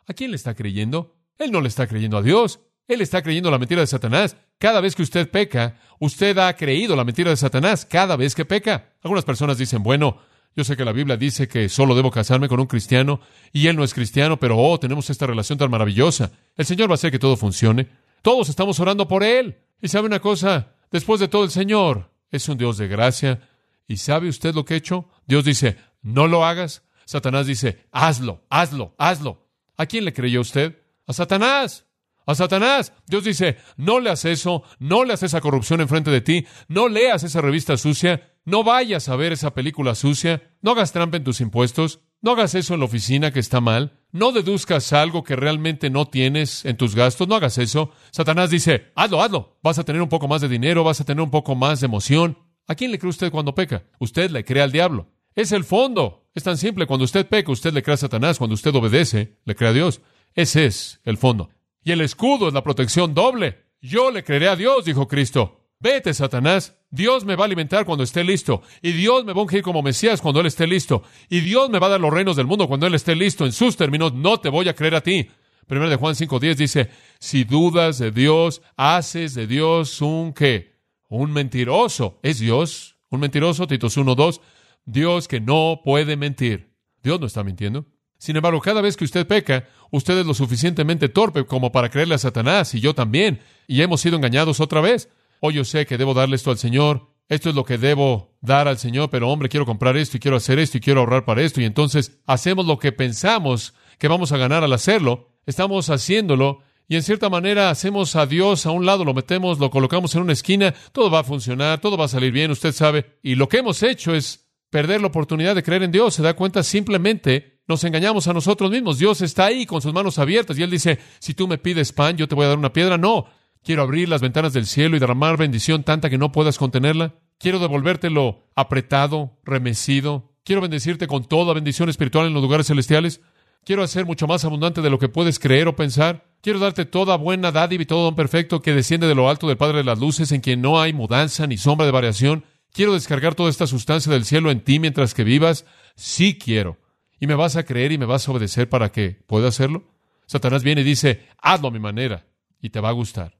¿A 0.07 0.13
quién 0.13 0.31
le 0.31 0.37
está 0.37 0.53
creyendo? 0.55 1.15
Él 1.37 1.51
no 1.51 1.61
le 1.61 1.67
está 1.67 1.87
creyendo 1.87 2.17
a 2.17 2.21
Dios. 2.21 2.59
Él 2.87 3.01
está 3.01 3.21
creyendo 3.21 3.49
la 3.49 3.57
mentira 3.57 3.81
de 3.81 3.87
Satanás. 3.87 4.35
Cada 4.57 4.81
vez 4.81 4.95
que 4.95 5.03
usted 5.03 5.29
peca, 5.29 5.79
usted 5.99 6.37
ha 6.37 6.53
creído 6.55 6.95
la 6.95 7.05
mentira 7.05 7.29
de 7.29 7.37
Satanás 7.37 7.85
cada 7.85 8.15
vez 8.15 8.35
que 8.35 8.45
peca. 8.45 8.93
Algunas 9.01 9.25
personas 9.25 9.57
dicen, 9.57 9.83
bueno, 9.83 10.19
yo 10.55 10.63
sé 10.63 10.77
que 10.77 10.85
la 10.85 10.91
Biblia 10.91 11.17
dice 11.17 11.47
que 11.47 11.69
solo 11.69 11.95
debo 11.95 12.11
casarme 12.11 12.47
con 12.47 12.59
un 12.59 12.67
cristiano 12.67 13.21
y 13.51 13.67
él 13.67 13.75
no 13.75 13.83
es 13.83 13.93
cristiano, 13.93 14.37
pero 14.37 14.57
oh, 14.57 14.79
tenemos 14.79 15.09
esta 15.09 15.25
relación 15.25 15.57
tan 15.57 15.71
maravillosa. 15.71 16.31
El 16.55 16.65
Señor 16.65 16.89
va 16.89 16.93
a 16.93 16.95
hacer 16.95 17.11
que 17.11 17.19
todo 17.19 17.37
funcione. 17.37 17.89
Todos 18.21 18.49
estamos 18.49 18.79
orando 18.79 19.07
por 19.07 19.23
él. 19.23 19.57
Y 19.81 19.87
sabe 19.87 20.07
una 20.07 20.19
cosa, 20.19 20.75
después 20.91 21.19
de 21.19 21.27
todo 21.27 21.43
el 21.43 21.51
Señor 21.51 22.11
es 22.29 22.47
un 22.47 22.57
Dios 22.57 22.77
de 22.77 22.87
gracia. 22.87 23.49
¿Y 23.87 23.97
sabe 23.97 24.29
usted 24.29 24.53
lo 24.53 24.63
que 24.65 24.75
ha 24.75 24.77
hecho? 24.77 25.09
Dios 25.25 25.43
dice, 25.43 25.77
no 26.01 26.27
lo 26.27 26.45
hagas. 26.45 26.83
Satanás 27.05 27.47
dice, 27.47 27.85
hazlo, 27.91 28.45
hazlo, 28.49 28.95
hazlo. 28.97 29.42
¿A 29.77 29.85
quién 29.85 30.05
le 30.05 30.13
creyó 30.13 30.41
usted? 30.41 30.77
A 31.07 31.13
Satanás. 31.13 31.87
A 32.25 32.35
Satanás. 32.35 32.93
Dios 33.07 33.23
dice, 33.23 33.57
no 33.75 33.99
le 33.99 34.09
hagas 34.09 34.25
eso, 34.25 34.63
no 34.79 35.03
le 35.03 35.11
hagas 35.11 35.23
esa 35.23 35.41
corrupción 35.41 35.81
enfrente 35.81 36.11
de 36.11 36.21
ti, 36.21 36.45
no 36.67 36.87
leas 36.87 37.23
esa 37.23 37.41
revista 37.41 37.75
sucia, 37.75 38.33
no 38.45 38.63
vayas 38.63 39.09
a 39.09 39.15
ver 39.15 39.33
esa 39.33 39.53
película 39.53 39.95
sucia, 39.95 40.51
no 40.61 40.71
hagas 40.71 40.93
trampa 40.93 41.17
en 41.17 41.23
tus 41.23 41.41
impuestos, 41.41 41.99
no 42.21 42.31
hagas 42.31 42.55
eso 42.55 42.73
en 42.73 42.79
la 42.79 42.85
oficina 42.85 43.31
que 43.31 43.39
está 43.39 43.59
mal, 43.59 43.99
no 44.11 44.31
deduzcas 44.31 44.93
algo 44.93 45.23
que 45.23 45.35
realmente 45.35 45.89
no 45.89 46.05
tienes 46.05 46.63
en 46.63 46.77
tus 46.77 46.95
gastos, 46.95 47.27
no 47.27 47.35
hagas 47.35 47.57
eso. 47.57 47.91
Satanás 48.11 48.49
dice, 48.49 48.91
hazlo, 48.95 49.21
hazlo, 49.21 49.59
vas 49.61 49.79
a 49.79 49.83
tener 49.83 50.01
un 50.01 50.09
poco 50.09 50.29
más 50.29 50.39
de 50.39 50.47
dinero, 50.47 50.85
vas 50.85 51.01
a 51.01 51.05
tener 51.05 51.21
un 51.21 51.31
poco 51.31 51.55
más 51.55 51.81
de 51.81 51.87
emoción. 51.87 52.37
¿A 52.67 52.75
quién 52.75 52.91
le 52.91 52.99
cree 52.99 53.09
usted 53.09 53.31
cuando 53.31 53.55
peca? 53.55 53.83
Usted 53.99 54.31
le 54.31 54.45
cree 54.45 54.63
al 54.63 54.71
diablo. 54.71 55.09
Es 55.35 55.51
el 55.51 55.65
fondo. 55.65 56.22
Es 56.35 56.43
tan 56.43 56.57
simple. 56.57 56.87
Cuando 56.87 57.05
usted 57.05 57.27
peca, 57.27 57.51
usted 57.51 57.73
le 57.73 57.83
cree 57.83 57.93
a 57.93 57.97
Satanás. 57.97 58.37
Cuando 58.37 58.55
usted 58.55 58.73
obedece, 58.75 59.37
le 59.45 59.55
cree 59.55 59.69
a 59.69 59.73
Dios. 59.73 60.01
Ese 60.33 60.65
es 60.65 60.99
el 61.03 61.17
fondo. 61.17 61.49
Y 61.83 61.91
el 61.91 62.01
escudo 62.01 62.47
es 62.47 62.53
la 62.53 62.63
protección 62.63 63.13
doble. 63.13 63.65
Yo 63.81 64.11
le 64.11 64.23
creeré 64.23 64.47
a 64.47 64.55
Dios, 64.55 64.85
dijo 64.85 65.07
Cristo. 65.07 65.67
Vete, 65.79 66.13
Satanás. 66.13 66.77
Dios 66.89 67.25
me 67.25 67.35
va 67.35 67.43
a 67.43 67.45
alimentar 67.45 67.85
cuando 67.85 68.03
esté 68.03 68.23
listo. 68.23 68.61
Y 68.81 68.93
Dios 68.93 69.25
me 69.25 69.33
va 69.33 69.39
a 69.39 69.43
ungir 69.43 69.61
como 69.61 69.81
Mesías 69.81 70.21
cuando 70.21 70.39
Él 70.39 70.47
esté 70.47 70.65
listo. 70.65 71.03
Y 71.29 71.41
Dios 71.41 71.69
me 71.69 71.79
va 71.79 71.87
a 71.87 71.91
dar 71.91 71.99
los 72.01 72.13
reinos 72.13 72.35
del 72.35 72.47
mundo 72.47 72.67
cuando 72.67 72.87
Él 72.87 72.95
esté 72.95 73.15
listo. 73.15 73.45
En 73.45 73.51
sus 73.51 73.75
términos, 73.75 74.13
no 74.13 74.39
te 74.39 74.49
voy 74.49 74.69
a 74.69 74.75
creer 74.75 74.95
a 74.95 75.01
ti. 75.01 75.27
Primero 75.67 75.89
de 75.89 75.97
Juan 75.97 76.15
5.10 76.15 76.55
dice, 76.55 76.89
si 77.19 77.43
dudas 77.43 77.97
de 77.97 78.11
Dios, 78.11 78.61
haces 78.75 79.33
de 79.33 79.47
Dios 79.47 80.01
un 80.01 80.33
qué? 80.33 80.77
Un 81.09 81.31
mentiroso. 81.31 82.19
¿Es 82.23 82.39
Dios 82.39 82.97
un 83.09 83.19
mentiroso? 83.19 83.67
Titos 83.67 83.97
1.2. 83.97 84.39
Dios 84.85 85.27
que 85.27 85.39
no 85.39 85.81
puede 85.83 86.17
mentir. 86.17 86.73
Dios 87.01 87.19
no 87.19 87.27
está 87.27 87.43
mintiendo. 87.43 87.85
Sin 88.17 88.35
embargo, 88.37 88.61
cada 88.61 88.81
vez 88.81 88.95
que 88.95 89.03
usted 89.03 89.27
peca, 89.27 89.67
usted 89.91 90.17
es 90.17 90.25
lo 90.25 90.33
suficientemente 90.33 91.09
torpe 91.09 91.45
como 91.45 91.71
para 91.71 91.89
creerle 91.89 92.15
a 92.15 92.19
Satanás 92.19 92.73
y 92.73 92.79
yo 92.79 92.95
también, 92.95 93.41
y 93.67 93.81
hemos 93.81 93.99
sido 93.99 94.15
engañados 94.15 94.61
otra 94.61 94.79
vez. 94.79 95.09
Hoy 95.41 95.55
yo 95.55 95.65
sé 95.65 95.85
que 95.85 95.97
debo 95.97 96.13
darle 96.13 96.37
esto 96.37 96.49
al 96.49 96.57
Señor, 96.57 97.09
esto 97.27 97.49
es 97.49 97.55
lo 97.55 97.65
que 97.65 97.77
debo 97.77 98.37
dar 98.39 98.69
al 98.69 98.77
Señor, 98.77 99.09
pero 99.09 99.29
hombre, 99.29 99.49
quiero 99.49 99.65
comprar 99.65 99.97
esto 99.97 100.15
y 100.15 100.19
quiero 100.21 100.37
hacer 100.37 100.59
esto 100.59 100.77
y 100.77 100.81
quiero 100.81 101.01
ahorrar 101.01 101.25
para 101.25 101.41
esto, 101.41 101.59
y 101.59 101.65
entonces 101.65 102.19
hacemos 102.25 102.65
lo 102.65 102.79
que 102.79 102.93
pensamos 102.93 103.73
que 103.97 104.07
vamos 104.07 104.31
a 104.31 104.37
ganar 104.37 104.63
al 104.63 104.71
hacerlo, 104.71 105.31
estamos 105.45 105.89
haciéndolo, 105.89 106.59
y 106.87 106.95
en 106.95 107.03
cierta 107.03 107.29
manera 107.29 107.69
hacemos 107.69 108.15
a 108.15 108.25
Dios 108.25 108.65
a 108.65 108.71
un 108.71 108.85
lado, 108.85 109.03
lo 109.03 109.13
metemos, 109.13 109.59
lo 109.59 109.69
colocamos 109.69 110.15
en 110.15 110.21
una 110.21 110.33
esquina, 110.33 110.73
todo 110.91 111.09
va 111.09 111.19
a 111.19 111.23
funcionar, 111.23 111.79
todo 111.79 111.97
va 111.97 112.05
a 112.05 112.09
salir 112.09 112.31
bien, 112.31 112.51
usted 112.51 112.71
sabe, 112.71 113.17
y 113.21 113.35
lo 113.35 113.49
que 113.49 113.57
hemos 113.57 113.83
hecho 113.83 114.13
es 114.13 114.42
perder 114.73 115.01
la 115.01 115.07
oportunidad 115.07 115.53
de 115.53 115.61
creer 115.61 115.83
en 115.83 115.91
Dios, 115.91 116.15
se 116.15 116.23
da 116.23 116.35
cuenta 116.35 116.63
simplemente 116.63 117.61
nos 117.67 117.83
engañamos 117.83 118.27
a 118.27 118.33
nosotros 118.33 118.71
mismos. 118.71 118.97
Dios 118.97 119.21
está 119.21 119.45
ahí 119.45 119.67
con 119.67 119.83
sus 119.83 119.93
manos 119.93 120.17
abiertas 120.17 120.57
y 120.57 120.63
Él 120.63 120.71
dice, 120.71 120.97
si 121.19 121.35
tú 121.35 121.47
me 121.47 121.59
pides 121.59 121.93
pan, 121.93 122.17
yo 122.17 122.27
te 122.27 122.33
voy 122.33 122.45
a 122.45 122.47
dar 122.47 122.57
una 122.57 122.73
piedra. 122.73 122.97
No, 122.97 123.27
quiero 123.63 123.83
abrir 123.83 124.09
las 124.09 124.21
ventanas 124.21 124.51
del 124.51 124.65
cielo 124.65 124.97
y 124.97 124.99
derramar 124.99 125.37
bendición 125.37 125.83
tanta 125.83 126.09
que 126.09 126.17
no 126.17 126.31
puedas 126.31 126.57
contenerla. 126.57 127.13
Quiero 127.37 127.59
devolvértelo 127.59 128.47
apretado, 128.55 129.37
remecido. 129.43 130.31
Quiero 130.43 130.63
bendecirte 130.63 131.05
con 131.05 131.25
toda 131.25 131.53
bendición 131.53 131.87
espiritual 131.87 132.25
en 132.25 132.33
los 132.33 132.41
lugares 132.41 132.65
celestiales. 132.65 133.21
Quiero 133.63 133.83
hacer 133.83 134.07
mucho 134.07 134.25
más 134.25 134.43
abundante 134.43 134.81
de 134.81 134.89
lo 134.89 134.97
que 134.97 135.07
puedes 135.07 135.37
creer 135.37 135.67
o 135.67 135.75
pensar. 135.75 136.25
Quiero 136.41 136.57
darte 136.57 136.85
toda 136.85 137.15
buena 137.15 137.51
dádiva 137.51 137.83
y 137.83 137.85
todo 137.85 138.05
don 138.05 138.15
perfecto 138.15 138.63
que 138.63 138.73
desciende 138.73 139.05
de 139.05 139.13
lo 139.13 139.29
alto 139.29 139.47
del 139.47 139.57
Padre 139.57 139.77
de 139.77 139.83
las 139.83 139.99
Luces, 139.99 140.31
en 140.31 140.41
quien 140.41 140.61
no 140.61 140.81
hay 140.81 140.93
mudanza 140.93 141.45
ni 141.45 141.57
sombra 141.57 141.85
de 141.85 141.91
variación. 141.91 142.43
Quiero 142.73 142.93
descargar 142.93 143.35
toda 143.35 143.51
esta 143.51 143.67
sustancia 143.67 144.11
del 144.11 144.25
cielo 144.25 144.49
en 144.49 144.63
ti 144.63 144.79
mientras 144.79 145.13
que 145.13 145.23
vivas. 145.23 145.65
Sí 145.95 146.39
quiero 146.39 146.79
y 147.19 147.27
me 147.27 147.35
vas 147.35 147.55
a 147.55 147.63
creer 147.63 147.91
y 147.91 147.97
me 147.99 148.05
vas 148.05 148.27
a 148.27 148.31
obedecer 148.31 148.67
para 148.67 148.91
que 148.91 149.11
pueda 149.27 149.47
hacerlo. 149.47 149.85
Satanás 150.25 150.63
viene 150.63 150.81
y 150.81 150.83
dice, 150.83 151.27
hazlo 151.37 151.67
a 151.67 151.71
mi 151.71 151.79
manera 151.79 152.25
y 152.59 152.71
te 152.71 152.79
va 152.79 152.89
a 152.89 152.93
gustar. 152.93 153.37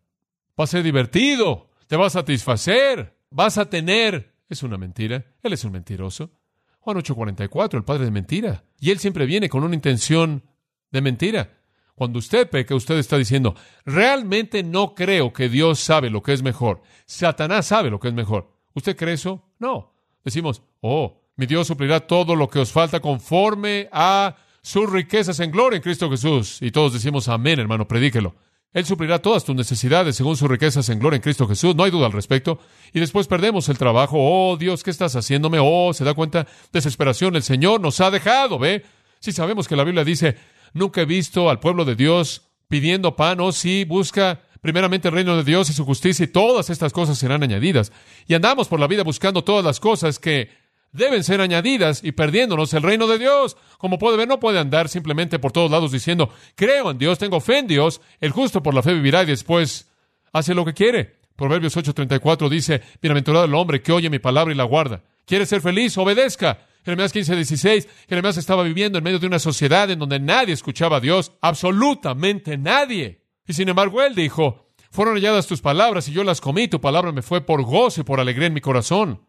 Va 0.58 0.65
a 0.65 0.67
ser 0.67 0.84
divertido, 0.84 1.72
te 1.88 1.98
va 1.98 2.06
a 2.08 2.12
satisfacer, 2.12 3.17
vas 3.32 3.58
a 3.58 3.69
tener. 3.69 4.36
Es 4.48 4.62
una 4.62 4.78
mentira, 4.78 5.26
él 5.41 5.54
es 5.54 5.65
un 5.65 5.72
mentiroso. 5.72 6.32
Juan 6.80 6.98
8:44, 6.98 7.78
el 7.78 7.84
padre 7.84 8.06
de 8.06 8.12
mentira. 8.12 8.63
Y 8.80 8.91
él 8.91 9.00
siempre 9.00 9.26
viene 9.26 9.50
con 9.50 9.63
una 9.63 9.74
intención 9.74 10.43
de 10.91 11.02
mentira. 11.02 11.58
Cuando 11.96 12.19
usted 12.19 12.50
peca, 12.50 12.76
usted 12.76 12.98
está 13.00 13.17
diciendo, 13.17 13.56
realmente 13.84 14.62
no 14.62 14.93
creo 14.93 15.34
que 15.34 15.50
Dios 15.50 15.80
sabe 15.80 16.10
lo 16.10 16.22
que 16.22 16.34
es 16.34 16.43
mejor. 16.43 16.84
Satanás 17.06 17.65
sabe 17.65 17.89
lo 17.89 18.00
que 18.00 18.10
es 18.10 18.13
mejor. 18.13 18.52
¿Usted 18.73 18.95
cree 18.95 19.13
eso? 19.13 19.43
No. 19.59 19.93
Decimos, 20.23 20.62
oh, 20.81 21.21
mi 21.36 21.45
Dios 21.45 21.67
suplirá 21.67 22.01
todo 22.01 22.36
lo 22.36 22.47
que 22.47 22.59
os 22.59 22.71
falta 22.71 22.99
conforme 22.99 23.89
a 23.91 24.36
sus 24.62 24.89
riquezas 24.89 25.39
en 25.39 25.51
gloria 25.51 25.77
en 25.77 25.83
Cristo 25.83 26.09
Jesús. 26.09 26.62
Y 26.62 26.71
todos 26.71 26.93
decimos 26.93 27.27
amén, 27.27 27.59
hermano, 27.59 27.88
predíquelo. 27.88 28.36
Él 28.73 28.86
suplirá 28.86 29.19
todas 29.19 29.43
tus 29.45 29.55
necesidades 29.55 30.15
según 30.15 30.36
sus 30.36 30.49
riquezas 30.49 30.89
en 30.89 30.97
gloria 30.97 31.17
en 31.17 31.21
Cristo 31.21 31.47
Jesús. 31.47 31.75
No 31.75 31.83
hay 31.83 31.91
duda 31.91 32.07
al 32.07 32.12
respecto. 32.12 32.59
Y 32.91 32.99
después 32.99 33.27
perdemos 33.27 33.69
el 33.69 33.77
trabajo. 33.77 34.17
Oh, 34.19 34.57
Dios, 34.57 34.83
¿qué 34.83 34.89
estás 34.89 35.15
haciéndome? 35.15 35.59
Oh, 35.62 35.93
se 35.93 36.03
da 36.03 36.15
cuenta. 36.15 36.47
Desesperación. 36.71 37.36
El 37.36 37.43
Señor 37.43 37.81
nos 37.81 38.01
ha 38.01 38.09
dejado, 38.09 38.57
¿ve? 38.57 38.83
Si 39.19 39.31
sabemos 39.31 39.67
que 39.67 39.75
la 39.75 39.83
Biblia 39.83 40.03
dice, 40.03 40.38
nunca 40.73 41.01
he 41.01 41.05
visto 41.05 41.51
al 41.51 41.59
pueblo 41.59 41.86
de 41.86 41.95
Dios 41.95 42.49
pidiendo 42.67 43.15
pan. 43.15 43.41
Oh, 43.41 43.51
sí, 43.51 43.86
busca 43.86 44.41
primeramente 44.63 45.10
el 45.10 45.13
reino 45.13 45.36
de 45.36 45.43
Dios 45.43 45.69
y 45.69 45.73
su 45.73 45.84
justicia 45.84 46.23
y 46.23 46.28
todas 46.28 46.69
estas 46.69 46.93
cosas 46.93 47.19
serán 47.19 47.43
añadidas. 47.43 47.91
Y 48.28 48.34
andamos 48.34 48.69
por 48.69 48.80
la 48.80 48.88
vida 48.88 49.04
buscando 49.04 49.43
todas 49.43 49.63
las 49.63 49.82
cosas 49.82 50.19
que 50.19 50.49
deben 50.93 51.26
ser 51.26 51.41
añadidas 51.41 52.02
y 52.02 52.13
perdiéndonos 52.13 52.73
el 52.73 52.82
reino 52.82 53.06
de 53.06 53.19
Dios. 53.19 53.58
Como 53.78 53.99
puede 53.99 54.15
ver, 54.15 54.30
no 54.30 54.39
puede 54.39 54.60
andar 54.60 54.88
simplemente 54.88 55.38
por 55.38 55.52
todos 55.52 55.69
lados 55.69 55.91
diciendo, 55.91 56.30
creo 56.56 56.91
en 56.91 56.97
Dios, 56.97 57.19
tengo 57.19 57.41
fe 57.41 57.60
en 57.60 57.67
Dios, 57.67 57.99
el 58.21 58.32
justo 58.32 58.63
por 58.63 58.73
la 58.73 58.82
fe 58.82 58.93
vivirá 58.93 59.23
y 59.23 59.26
después 59.26 59.91
hace 60.32 60.54
lo 60.54 60.63
que 60.63 60.73
quiere. 60.73 61.17
Proverbios 61.36 61.76
8:34 61.76 62.47
dice, 62.47 62.82
bienaventurado 63.02 63.43
el 63.43 63.56
hombre 63.56 63.82
que 63.82 63.91
oye 63.91 64.10
mi 64.10 64.19
palabra 64.19 64.54
y 64.54 64.58
la 64.58 64.63
guarda. 64.63 65.04
¿Quiere 65.26 65.45
ser 65.45 65.60
feliz? 65.60 65.97
Obedezca. 65.97 66.67
Jeremías 66.86 67.12
15, 67.12 67.36
16, 67.36 67.88
Jeremías 68.08 68.38
estaba 68.38 68.63
viviendo 68.63 68.97
en 68.97 69.04
medio 69.04 69.19
de 69.19 69.28
una 69.28 69.39
sociedad 69.39 69.89
en 69.91 69.99
donde 69.99 70.19
nadie 70.19 70.54
escuchaba 70.54 70.97
a 70.97 70.99
Dios, 71.02 71.34
absolutamente 71.41 72.58
nadie. 72.58 73.22
Y 73.47 73.53
sin 73.53 73.69
embargo 73.69 74.01
él 74.01 74.15
dijo, 74.15 74.67
fueron 74.89 75.15
halladas 75.15 75.47
tus 75.47 75.62
palabras 75.62 76.08
y 76.08 76.13
yo 76.13 76.23
las 76.23 76.39
comí, 76.39 76.67
tu 76.67 76.79
palabra 76.79 77.12
me 77.12 77.21
fue 77.21 77.41
por 77.41 77.63
gozo 77.63 78.01
y 78.01 78.03
por 78.03 78.19
alegría 78.19 78.47
en 78.47 78.53
mi 78.53 78.62
corazón. 78.62 79.21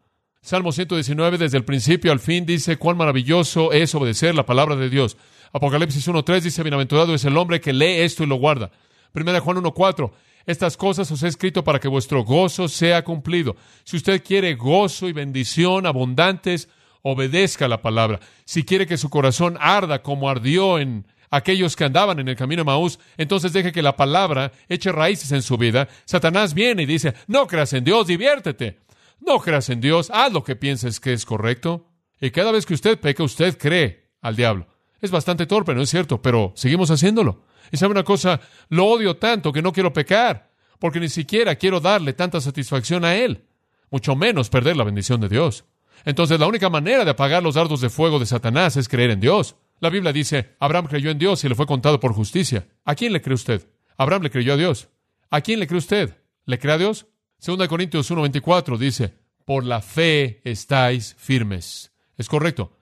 Salmo 0.42 0.72
119, 0.72 1.38
desde 1.38 1.57
el 1.57 1.64
principio 1.64 2.12
al 2.12 2.20
fin, 2.20 2.44
dice 2.44 2.77
cuán 2.77 2.98
maravilloso 2.98 3.72
es 3.72 3.94
obedecer 3.94 4.35
la 4.35 4.44
palabra 4.44 4.77
de 4.77 4.90
Dios. 4.90 5.16
Apocalipsis 5.53 6.07
1.3 6.07 6.42
dice, 6.42 6.62
bienaventurado 6.62 7.14
es 7.14 7.24
el 7.24 7.37
hombre 7.38 7.61
que 7.61 7.72
lee 7.72 8.03
esto 8.03 8.24
y 8.24 8.27
lo 8.27 8.37
guarda. 8.37 8.70
Primera 9.11 9.40
Juan 9.40 9.57
1.4, 9.57 10.11
estas 10.44 10.77
cosas 10.77 11.11
os 11.11 11.22
he 11.22 11.29
escrito 11.29 11.64
para 11.64 11.81
que 11.81 11.88
vuestro 11.88 12.24
gozo 12.24 12.68
sea 12.68 13.03
cumplido. 13.05 13.57
Si 13.85 13.96
usted 13.96 14.22
quiere 14.22 14.55
gozo 14.55 15.09
y 15.09 15.12
bendición 15.12 15.87
abundantes, 15.87 16.68
obedezca 17.00 17.68
la 17.68 17.81
palabra. 17.81 18.20
Si 18.44 18.64
quiere 18.64 18.87
que 18.87 18.98
su 18.98 19.09
corazón 19.09 19.57
arda 19.61 20.03
como 20.03 20.29
ardió 20.29 20.79
en 20.79 21.07
aquellos 21.35 21.75
que 21.75 21.85
andaban 21.85 22.18
en 22.20 22.29
el 22.29 22.37
camino 22.37 22.61
de 22.61 22.66
Maús, 22.66 22.99
entonces 23.16 23.53
deje 23.53 23.73
que 23.73 23.83
la 23.83 23.97
palabra 23.97 24.53
eche 24.68 24.92
raíces 24.92 25.33
en 25.33 25.42
su 25.42 25.59
vida. 25.59 25.88
Satanás 26.05 26.55
viene 26.55 26.85
y 26.85 26.87
dice, 26.87 27.14
no 27.27 27.47
creas 27.47 27.73
en 27.73 27.85
Dios, 27.85 28.07
diviértete. 28.07 28.79
No 29.20 29.40
creas 29.40 29.68
en 29.70 29.81
Dios, 29.81 30.11
haz 30.12 30.33
lo 30.33 30.44
que 30.44 30.55
pienses 30.55 31.01
que 31.01 31.12
es 31.12 31.25
correcto. 31.25 31.88
Y 32.20 32.31
cada 32.31 32.53
vez 32.53 32.66
que 32.66 32.75
usted 32.75 33.01
peca, 33.01 33.25
usted 33.25 33.59
cree 33.59 34.11
al 34.20 34.37
diablo. 34.37 34.68
Es 35.01 35.11
bastante 35.11 35.47
torpe, 35.47 35.75
¿no 35.75 35.83
es 35.83 35.90
cierto? 35.90 36.23
Pero 36.23 36.53
seguimos 36.55 36.90
haciéndolo. 36.90 37.42
Y 37.73 37.77
sabe 37.77 37.92
una 37.92 38.05
cosa, 38.05 38.40
lo 38.68 38.87
odio 38.87 39.16
tanto 39.16 39.53
que 39.53 39.62
no 39.62 39.73
quiero 39.73 39.92
pecar, 39.92 40.53
porque 40.79 41.01
ni 41.01 41.09
siquiera 41.09 41.57
quiero 41.57 41.81
darle 41.81 42.12
tanta 42.12 42.40
satisfacción 42.40 43.05
a 43.05 43.16
Él, 43.16 43.44
mucho 43.90 44.14
menos 44.14 44.51
perder 44.51 44.77
la 44.77 44.85
bendición 44.85 45.20
de 45.20 45.29
Dios. 45.29 45.64
Entonces 46.05 46.38
la 46.38 46.47
única 46.47 46.70
manera 46.70 47.05
de 47.05 47.11
apagar 47.11 47.42
los 47.42 47.55
dardos 47.55 47.81
de 47.81 47.90
fuego 47.90 48.18
de 48.18 48.27
Satanás 48.27 48.77
es 48.77 48.88
creer 48.88 49.11
en 49.11 49.20
Dios. 49.20 49.57
La 49.80 49.90
Biblia 49.90 50.12
dice, 50.12 50.56
Abraham 50.60 50.87
creyó 50.87 51.10
en 51.10 51.18
Dios 51.18 51.44
y 51.44 51.48
le 51.48 51.54
fue 51.54 51.66
contado 51.66 52.00
por 52.00 52.12
justicia. 52.12 52.66
¿A 52.84 52.94
quién 52.94 53.12
le 53.12 53.20
cree 53.20 53.34
usted? 53.34 53.68
Abraham 53.96 54.22
le 54.22 54.30
creyó 54.30 54.54
a 54.54 54.56
Dios. 54.56 54.88
¿A 55.30 55.40
quién 55.40 55.60
le 55.60 55.66
cree 55.66 55.78
usted? 55.78 56.16
¿Le 56.46 56.58
cree 56.58 56.74
a 56.74 56.78
Dios? 56.78 57.06
2 57.44 57.68
Corintios 57.68 58.10
1:24 58.10 58.78
dice, 58.78 59.14
por 59.44 59.64
la 59.64 59.80
fe 59.80 60.40
estáis 60.44 61.14
firmes. 61.18 61.92
Es 62.16 62.28
correcto. 62.28 62.78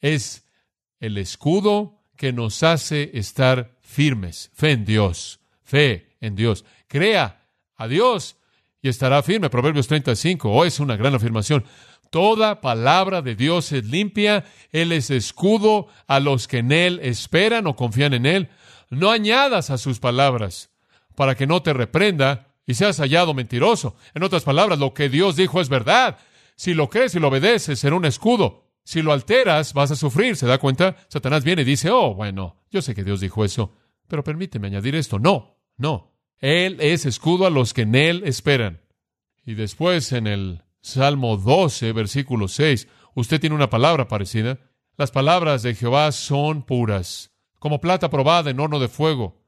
Es 0.00 0.46
el 1.00 1.18
escudo 1.18 2.02
que 2.16 2.32
nos 2.32 2.62
hace 2.62 3.10
estar 3.14 3.76
firmes. 3.80 4.50
Fe 4.54 4.72
en 4.72 4.84
Dios. 4.84 5.40
Fe 5.62 6.16
en 6.20 6.36
Dios. 6.36 6.64
Crea 6.86 7.48
a 7.76 7.88
Dios 7.88 8.36
y 8.80 8.88
estará 8.88 9.22
firme. 9.22 9.50
Proverbios 9.50 9.88
35. 9.88 10.50
Oh, 10.50 10.64
es 10.64 10.78
una 10.78 10.96
gran 10.96 11.14
afirmación. 11.14 11.64
Toda 12.14 12.60
palabra 12.60 13.22
de 13.22 13.34
Dios 13.34 13.72
es 13.72 13.86
limpia. 13.86 14.44
Él 14.70 14.92
es 14.92 15.10
escudo 15.10 15.88
a 16.06 16.20
los 16.20 16.46
que 16.46 16.58
en 16.58 16.70
Él 16.70 17.00
esperan 17.02 17.66
o 17.66 17.74
confían 17.74 18.14
en 18.14 18.24
Él. 18.24 18.50
No 18.88 19.10
añadas 19.10 19.70
a 19.70 19.78
sus 19.78 19.98
palabras 19.98 20.70
para 21.16 21.34
que 21.34 21.48
no 21.48 21.60
te 21.62 21.72
reprenda 21.72 22.54
y 22.68 22.74
seas 22.74 23.00
hallado 23.00 23.34
mentiroso. 23.34 23.96
En 24.14 24.22
otras 24.22 24.44
palabras, 24.44 24.78
lo 24.78 24.94
que 24.94 25.08
Dios 25.08 25.34
dijo 25.34 25.60
es 25.60 25.68
verdad. 25.68 26.18
Si 26.54 26.72
lo 26.72 26.88
crees 26.88 27.16
y 27.16 27.18
lo 27.18 27.26
obedeces, 27.26 27.80
será 27.80 27.96
un 27.96 28.04
escudo. 28.04 28.70
Si 28.84 29.02
lo 29.02 29.12
alteras, 29.12 29.74
vas 29.74 29.90
a 29.90 29.96
sufrir. 29.96 30.36
¿Se 30.36 30.46
da 30.46 30.58
cuenta? 30.58 30.94
Satanás 31.08 31.42
viene 31.42 31.62
y 31.62 31.64
dice, 31.64 31.90
oh, 31.90 32.14
bueno, 32.14 32.62
yo 32.70 32.80
sé 32.80 32.94
que 32.94 33.02
Dios 33.02 33.18
dijo 33.18 33.44
eso, 33.44 33.74
pero 34.06 34.22
permíteme 34.22 34.68
añadir 34.68 34.94
esto. 34.94 35.18
No, 35.18 35.58
no. 35.76 36.14
Él 36.38 36.76
es 36.78 37.06
escudo 37.06 37.44
a 37.44 37.50
los 37.50 37.74
que 37.74 37.82
en 37.82 37.96
Él 37.96 38.22
esperan. 38.24 38.82
Y 39.44 39.54
después 39.54 40.12
en 40.12 40.28
el 40.28 40.63
Salmo 40.84 41.36
12, 41.36 41.92
versículo 41.92 42.46
6, 42.46 42.88
usted 43.14 43.40
tiene 43.40 43.56
una 43.56 43.70
palabra 43.70 44.06
parecida. 44.06 44.58
Las 44.96 45.10
palabras 45.10 45.62
de 45.62 45.74
Jehová 45.74 46.12
son 46.12 46.62
puras, 46.62 47.32
como 47.58 47.80
plata 47.80 48.10
probada 48.10 48.50
en 48.50 48.60
horno 48.60 48.78
de 48.78 48.88
fuego 48.88 49.44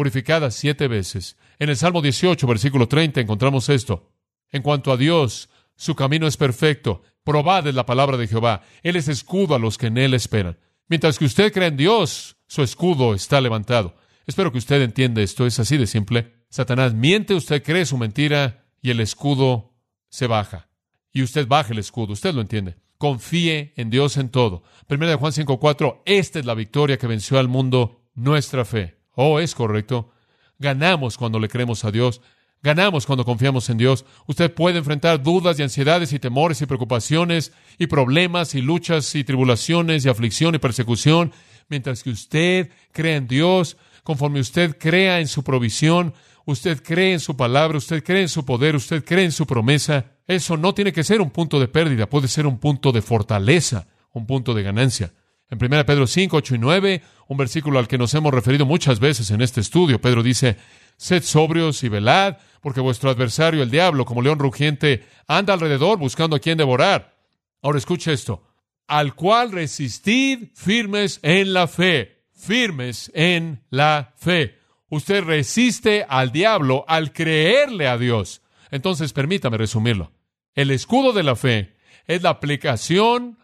purificada 0.00 0.50
siete 0.50 0.88
veces. 0.88 1.36
En 1.58 1.68
el 1.68 1.76
Salmo 1.76 2.00
18, 2.00 2.46
versículo 2.46 2.88
30, 2.88 3.20
encontramos 3.20 3.68
esto. 3.68 4.14
En 4.50 4.62
cuanto 4.62 4.92
a 4.92 4.96
Dios, 4.96 5.50
su 5.76 5.94
camino 5.94 6.26
es 6.26 6.38
perfecto. 6.38 7.02
Probad 7.22 7.66
la 7.66 7.84
palabra 7.84 8.16
de 8.16 8.26
Jehová. 8.26 8.62
Él 8.82 8.96
es 8.96 9.08
escudo 9.08 9.54
a 9.54 9.58
los 9.58 9.76
que 9.76 9.88
en 9.88 9.98
Él 9.98 10.14
esperan. 10.14 10.58
Mientras 10.88 11.18
que 11.18 11.26
usted 11.26 11.52
cree 11.52 11.68
en 11.68 11.76
Dios, 11.76 12.38
su 12.46 12.62
escudo 12.62 13.14
está 13.14 13.42
levantado. 13.42 13.94
Espero 14.26 14.50
que 14.50 14.58
usted 14.58 14.80
entienda 14.80 15.20
esto. 15.20 15.44
Es 15.44 15.58
así 15.60 15.76
de 15.76 15.86
simple. 15.86 16.32
Satanás 16.48 16.94
miente, 16.94 17.34
usted 17.34 17.62
cree 17.62 17.84
su 17.84 17.98
mentira 17.98 18.64
y 18.80 18.90
el 18.90 19.00
escudo 19.00 19.74
se 20.08 20.26
baja. 20.26 20.69
Y 21.12 21.22
usted 21.22 21.46
baja 21.46 21.72
el 21.72 21.78
escudo. 21.78 22.12
Usted 22.12 22.34
lo 22.34 22.40
entiende. 22.40 22.76
Confíe 22.98 23.72
en 23.76 23.90
Dios 23.90 24.16
en 24.16 24.28
todo. 24.28 24.62
Primera 24.86 25.12
de 25.12 25.16
Juan 25.16 25.32
5.4. 25.32 26.02
Esta 26.04 26.38
es 26.38 26.44
la 26.44 26.54
victoria 26.54 26.98
que 26.98 27.06
venció 27.06 27.38
al 27.38 27.48
mundo, 27.48 28.02
nuestra 28.14 28.64
fe. 28.64 28.98
Oh, 29.14 29.40
es 29.40 29.54
correcto. 29.54 30.12
Ganamos 30.58 31.16
cuando 31.16 31.38
le 31.38 31.48
creemos 31.48 31.84
a 31.84 31.90
Dios. 31.90 32.20
Ganamos 32.62 33.06
cuando 33.06 33.24
confiamos 33.24 33.70
en 33.70 33.78
Dios. 33.78 34.04
Usted 34.26 34.52
puede 34.52 34.78
enfrentar 34.78 35.22
dudas 35.22 35.58
y 35.58 35.62
ansiedades 35.62 36.12
y 36.12 36.18
temores 36.18 36.60
y 36.60 36.66
preocupaciones 36.66 37.52
y 37.78 37.86
problemas 37.86 38.54
y 38.54 38.60
luchas 38.60 39.14
y 39.14 39.24
tribulaciones 39.24 40.04
y 40.04 40.10
aflicción 40.10 40.54
y 40.54 40.58
persecución. 40.58 41.32
Mientras 41.70 42.02
que 42.02 42.10
usted 42.10 42.70
cree 42.92 43.16
en 43.16 43.28
Dios, 43.28 43.78
conforme 44.02 44.40
usted 44.40 44.76
crea 44.78 45.20
en 45.20 45.28
su 45.28 45.42
provisión, 45.42 46.12
usted 46.44 46.82
cree 46.82 47.14
en 47.14 47.20
su 47.20 47.34
palabra, 47.34 47.78
usted 47.78 48.04
cree 48.04 48.22
en 48.22 48.28
su 48.28 48.44
poder, 48.44 48.76
usted 48.76 49.04
cree 49.04 49.24
en 49.24 49.32
su 49.32 49.46
promesa, 49.46 50.12
eso 50.30 50.56
no 50.56 50.74
tiene 50.74 50.92
que 50.92 51.02
ser 51.02 51.20
un 51.20 51.30
punto 51.30 51.58
de 51.58 51.66
pérdida, 51.66 52.08
puede 52.08 52.28
ser 52.28 52.46
un 52.46 52.58
punto 52.58 52.92
de 52.92 53.02
fortaleza, 53.02 53.88
un 54.12 54.26
punto 54.26 54.54
de 54.54 54.62
ganancia. 54.62 55.12
En 55.50 55.58
1 55.60 55.84
Pedro 55.84 56.06
5, 56.06 56.36
8 56.36 56.54
y 56.54 56.58
9, 56.58 57.02
un 57.26 57.36
versículo 57.36 57.80
al 57.80 57.88
que 57.88 57.98
nos 57.98 58.14
hemos 58.14 58.32
referido 58.32 58.64
muchas 58.64 59.00
veces 59.00 59.32
en 59.32 59.42
este 59.42 59.60
estudio, 59.60 60.00
Pedro 60.00 60.22
dice, 60.22 60.56
Sed 60.96 61.24
sobrios 61.24 61.82
y 61.82 61.88
velad, 61.88 62.36
porque 62.60 62.80
vuestro 62.80 63.10
adversario, 63.10 63.62
el 63.62 63.70
diablo, 63.70 64.04
como 64.04 64.22
león 64.22 64.38
rugiente, 64.38 65.04
anda 65.26 65.54
alrededor 65.54 65.98
buscando 65.98 66.36
a 66.36 66.40
quien 66.40 66.58
devorar. 66.58 67.16
Ahora 67.62 67.78
escuche 67.78 68.12
esto, 68.12 68.44
al 68.86 69.16
cual 69.16 69.50
resistid 69.50 70.50
firmes 70.54 71.18
en 71.22 71.52
la 71.52 71.66
fe, 71.66 72.22
firmes 72.32 73.10
en 73.14 73.64
la 73.70 74.12
fe. 74.16 74.58
Usted 74.88 75.24
resiste 75.24 76.06
al 76.08 76.30
diablo 76.30 76.84
al 76.86 77.12
creerle 77.12 77.88
a 77.88 77.98
Dios. 77.98 78.42
Entonces, 78.70 79.12
permítame 79.12 79.56
resumirlo. 79.56 80.12
El 80.54 80.70
escudo 80.70 81.12
de 81.12 81.22
la 81.22 81.36
fe 81.36 81.76
es 82.06 82.22
la 82.22 82.30
aplicación 82.30 83.38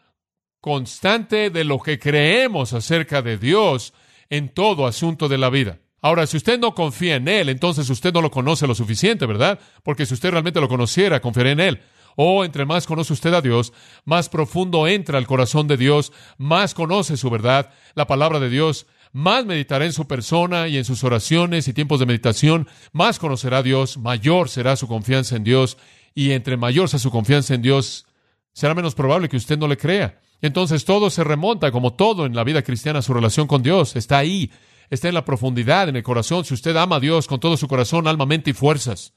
constante 0.60 1.50
de 1.50 1.64
lo 1.64 1.78
que 1.78 1.98
creemos 1.98 2.72
acerca 2.72 3.22
de 3.22 3.38
Dios 3.38 3.94
en 4.28 4.48
todo 4.48 4.86
asunto 4.86 5.28
de 5.28 5.38
la 5.38 5.50
vida. 5.50 5.78
Ahora, 6.02 6.26
si 6.26 6.36
usted 6.36 6.58
no 6.58 6.74
confía 6.74 7.16
en 7.16 7.28
Él, 7.28 7.48
entonces 7.48 7.88
usted 7.90 8.12
no 8.12 8.20
lo 8.20 8.30
conoce 8.30 8.66
lo 8.66 8.74
suficiente, 8.74 9.26
¿verdad? 9.26 9.58
Porque 9.82 10.06
si 10.06 10.14
usted 10.14 10.30
realmente 10.30 10.60
lo 10.60 10.68
conociera, 10.68 11.20
confiaría 11.20 11.52
en 11.52 11.60
Él. 11.60 11.82
O 12.16 12.44
entre 12.44 12.64
más 12.64 12.86
conoce 12.86 13.12
usted 13.12 13.34
a 13.34 13.42
Dios, 13.42 13.72
más 14.04 14.28
profundo 14.28 14.86
entra 14.86 15.18
al 15.18 15.26
corazón 15.26 15.68
de 15.68 15.76
Dios, 15.76 16.12
más 16.38 16.74
conoce 16.74 17.16
su 17.16 17.28
verdad, 17.28 17.72
la 17.94 18.06
palabra 18.06 18.40
de 18.40 18.48
Dios, 18.48 18.86
más 19.12 19.44
meditará 19.46 19.84
en 19.84 19.92
su 19.92 20.06
persona 20.06 20.68
y 20.68 20.78
en 20.78 20.84
sus 20.84 21.04
oraciones 21.04 21.68
y 21.68 21.72
tiempos 21.72 22.00
de 22.00 22.06
meditación, 22.06 22.68
más 22.92 23.18
conocerá 23.18 23.58
a 23.58 23.62
Dios, 23.62 23.98
mayor 23.98 24.48
será 24.48 24.76
su 24.76 24.88
confianza 24.88 25.36
en 25.36 25.44
Dios, 25.44 25.76
y 26.16 26.32
entre 26.32 26.56
mayor 26.56 26.88
sea 26.88 26.98
su 26.98 27.10
confianza 27.10 27.54
en 27.54 27.60
Dios, 27.60 28.06
será 28.54 28.74
menos 28.74 28.94
probable 28.94 29.28
que 29.28 29.36
usted 29.36 29.58
no 29.58 29.68
le 29.68 29.76
crea. 29.76 30.18
Entonces 30.40 30.86
todo 30.86 31.10
se 31.10 31.22
remonta, 31.22 31.70
como 31.70 31.92
todo 31.92 32.24
en 32.24 32.34
la 32.34 32.42
vida 32.42 32.62
cristiana, 32.62 33.02
su 33.02 33.12
relación 33.12 33.46
con 33.46 33.62
Dios. 33.62 33.96
Está 33.96 34.16
ahí, 34.16 34.50
está 34.88 35.08
en 35.08 35.14
la 35.14 35.26
profundidad, 35.26 35.90
en 35.90 35.96
el 35.96 36.02
corazón. 36.02 36.46
Si 36.46 36.54
usted 36.54 36.74
ama 36.74 36.96
a 36.96 37.00
Dios 37.00 37.26
con 37.26 37.38
todo 37.38 37.58
su 37.58 37.68
corazón, 37.68 38.08
alma, 38.08 38.24
mente 38.24 38.50
y 38.50 38.54
fuerzas. 38.54 39.12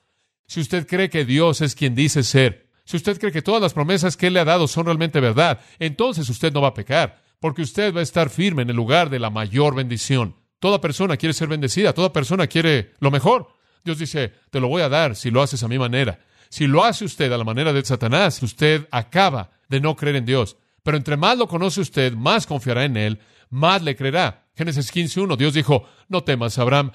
Si 0.46 0.60
usted 0.60 0.86
cree 0.86 1.10
que 1.10 1.24
Dios 1.24 1.62
es 1.62 1.74
quien 1.74 1.96
dice 1.96 2.22
ser. 2.22 2.68
Si 2.84 2.98
usted 2.98 3.18
cree 3.18 3.32
que 3.32 3.42
todas 3.42 3.62
las 3.62 3.74
promesas 3.74 4.18
que 4.18 4.28
Él 4.28 4.34
le 4.34 4.42
ha 4.42 4.46
dado 4.46 4.68
son 4.68 4.86
realmente 4.86 5.22
verdad, 5.22 5.62
entonces 5.80 6.28
usted 6.28 6.52
no 6.52 6.60
va 6.60 6.70
a 6.70 6.74
pecar, 6.74 7.22
porque 7.40 7.62
usted 7.62 7.96
va 7.96 8.02
a 8.02 8.04
estar 8.04 8.30
firme 8.30 8.64
en 8.64 8.72
el 8.72 8.76
lugar 8.76 9.10
de 9.10 9.20
la 9.20 9.30
mayor 9.30 9.74
bendición. 9.74 10.36
Toda 10.60 10.82
persona 10.82 11.16
quiere 11.16 11.32
ser 11.32 11.48
bendecida, 11.48 11.94
toda 11.94 12.12
persona 12.12 12.48
quiere 12.48 12.92
lo 13.00 13.10
mejor. 13.10 13.48
Dios 13.86 14.00
dice, 14.00 14.34
te 14.50 14.60
lo 14.60 14.68
voy 14.68 14.82
a 14.82 14.90
dar 14.90 15.16
si 15.16 15.32
lo 15.32 15.42
haces 15.42 15.64
a 15.64 15.70
mi 15.70 15.80
manera. 15.80 16.20
Si 16.50 16.68
lo 16.68 16.84
hace 16.84 17.06
usted 17.06 17.32
a 17.32 17.38
la 17.38 17.44
manera 17.44 17.74
de 17.74 17.86
Satanás, 17.86 18.42
usted 18.42 18.88
acaba 18.92 19.52
de 19.70 19.80
no 19.80 19.96
creer 19.96 20.18
en 20.18 20.26
Dios. 20.26 20.58
Pero 20.84 20.98
entre 20.98 21.18
más 21.18 21.38
lo 21.38 21.48
conoce 21.48 21.82
usted, 21.82 22.14
más 22.14 22.48
confiará 22.48 22.86
en 22.86 22.98
él, 22.98 23.20
más 23.50 23.84
le 23.84 23.96
creerá. 23.96 24.48
Génesis 24.56 24.94
15.1, 24.94 25.38
Dios 25.38 25.54
dijo, 25.54 25.86
no 26.08 26.24
temas, 26.24 26.58
Abraham, 26.58 26.92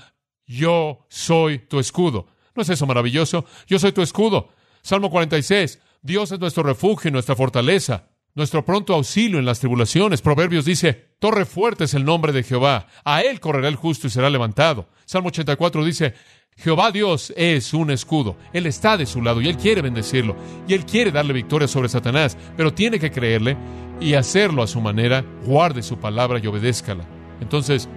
yo 0.47 1.07
soy 1.09 1.61
tu 1.61 1.79
escudo. 1.79 2.27
¿No 2.55 2.63
es 2.63 2.69
eso 2.69 2.87
maravilloso? 2.87 3.47
Yo 3.67 3.79
soy 3.79 3.93
tu 3.93 4.03
escudo. 4.03 4.51
Salmo 4.83 5.11
46, 5.11 5.81
Dios 6.03 6.33
es 6.33 6.41
nuestro 6.41 6.63
refugio 6.63 7.09
y 7.09 7.13
nuestra 7.13 7.37
fortaleza. 7.37 8.09
Nuestro 8.35 8.65
pronto 8.65 8.95
auxilio 8.95 9.39
en 9.39 9.45
las 9.45 9.61
tribulaciones. 9.61 10.23
Proverbios 10.23 10.65
dice, 10.65 11.11
Torre 11.19 11.45
fuerte 11.45 11.85
es 11.85 11.95
el 11.95 12.05
nombre 12.05 12.33
de 12.33 12.43
Jehová, 12.43 12.87
a 13.05 13.23
él 13.23 13.41
correrá 13.41 13.69
el 13.69 13.77
justo 13.77 14.07
y 14.07 14.11
será 14.11 14.31
levantado. 14.31 14.89
Salmo 15.05 15.29
84 15.29 15.85
dice, 15.85 16.15
Jehová 16.57 16.93
Dios 16.93 17.33
es 17.37 17.75
un 17.75 17.91
escudo, 17.91 18.37
Él 18.53 18.67
está 18.67 18.97
de 18.97 19.07
su 19.07 19.21
lado 19.21 19.41
y 19.41 19.49
Él 19.49 19.57
quiere 19.57 19.83
bendecirlo 19.83 20.37
y 20.69 20.75
Él 20.75 20.87
quiere 20.87 21.11
darle 21.11 21.33
victoria 21.33 21.67
sobre 21.67 21.89
Satanás, 21.89 22.37
pero 22.57 22.73
tiene 22.73 23.01
que 23.01 23.11
creerle 23.11 23.57
y 24.01 24.15
hacerlo 24.15 24.63
a 24.63 24.69
su 24.69 24.81
manera, 24.81 25.25
guarde 25.45 25.83
su 25.83 25.99
palabra 25.99 26.39
y 26.39 26.47
obedézcala. 26.47 27.05
Entonces, 27.41 27.89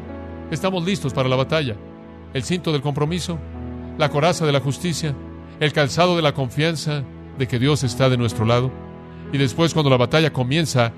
estamos 0.52 0.84
listos 0.84 1.13
para 1.13 1.30
la 1.30 1.36
batalla. 1.36 1.76
El 2.34 2.43
cinto 2.43 2.71
del 2.71 2.82
compromiso, 2.82 3.38
la 3.97 4.10
coraza 4.10 4.45
de 4.45 4.52
la 4.52 4.60
justicia, 4.60 5.15
el 5.60 5.71
calzado 5.73 6.15
de 6.15 6.21
la 6.21 6.34
confianza 6.34 7.04
de 7.38 7.47
que 7.47 7.60
Dios 7.60 7.84
está 7.84 8.10
de 8.10 8.17
nuestro 8.17 8.45
lado. 8.45 8.71
Y 9.32 9.38
después, 9.38 9.74
cuando 9.74 9.90
la 9.90 9.98
batalla 9.98 10.32
comienza, 10.32 10.92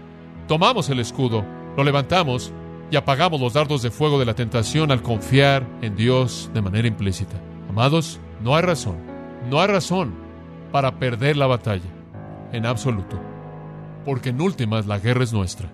tomamos 0.48 0.90
el 0.90 1.00
escudo, 1.00 1.44
lo 1.76 1.84
levantamos 1.84 2.52
y 2.92 2.96
apagamos 2.96 3.40
los 3.40 3.54
dardos 3.54 3.82
de 3.82 3.92
fuego 3.92 4.20
de 4.20 4.26
la 4.26 4.36
tentación 4.36 4.92
al 4.92 5.02
confiar 5.02 5.66
en 5.82 5.96
Dios 5.96 6.50
de 6.54 6.62
manera 6.62 6.88
implícita. 6.88 7.36
Amados, 7.70 8.20
no 8.44 8.56
hay 8.56 8.64
razón, 8.64 8.98
no 9.50 9.62
hay 9.62 9.68
razón 9.68 10.14
para 10.72 10.98
perder 11.00 11.38
la 11.38 11.48
batalla, 11.48 11.90
en 12.52 12.66
absoluto, 12.66 13.20
porque 14.06 14.30
en 14.30 14.42
últimas 14.42 14.86
la 14.86 15.00
guerra 15.00 15.24
es 15.24 15.34
nuestra. 15.34 15.70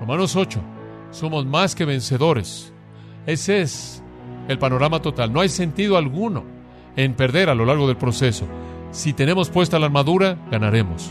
Romanos 0.00 0.36
8, 0.36 0.60
somos 1.10 1.46
más 1.46 1.74
que 1.74 1.84
vencedores. 1.84 2.72
Ese 3.26 3.60
es 3.60 4.02
el 4.48 4.58
panorama 4.58 5.00
total. 5.02 5.32
No 5.32 5.40
hay 5.40 5.48
sentido 5.48 5.96
alguno 5.96 6.44
en 6.96 7.14
perder 7.14 7.50
a 7.50 7.54
lo 7.54 7.64
largo 7.64 7.86
del 7.86 7.96
proceso. 7.96 8.46
Si 8.90 9.12
tenemos 9.12 9.50
puesta 9.50 9.78
la 9.78 9.86
armadura, 9.86 10.36
ganaremos. 10.50 11.10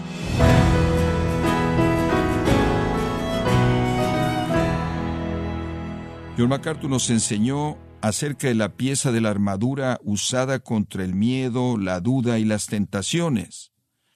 John 6.39 6.47
MacArthur 6.47 6.89
nos 6.89 7.10
enseñó 7.10 7.78
acerca 8.02 8.47
de 8.47 8.56
la 8.56 8.78
pieza 8.78 9.12
de 9.12 9.19
la 9.19 9.30
armadura 9.30 9.99
usada 10.06 10.60
contra 10.60 11.04
el 11.04 11.13
miedo, 11.13 11.78
la 11.78 11.99
duda 11.99 12.39
y 12.39 12.45
las 12.45 12.67
tentaciones. 12.67 13.73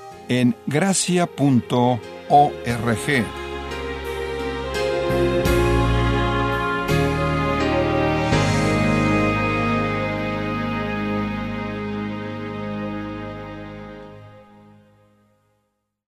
en 0.31 0.55
gracia.org. 0.65 1.99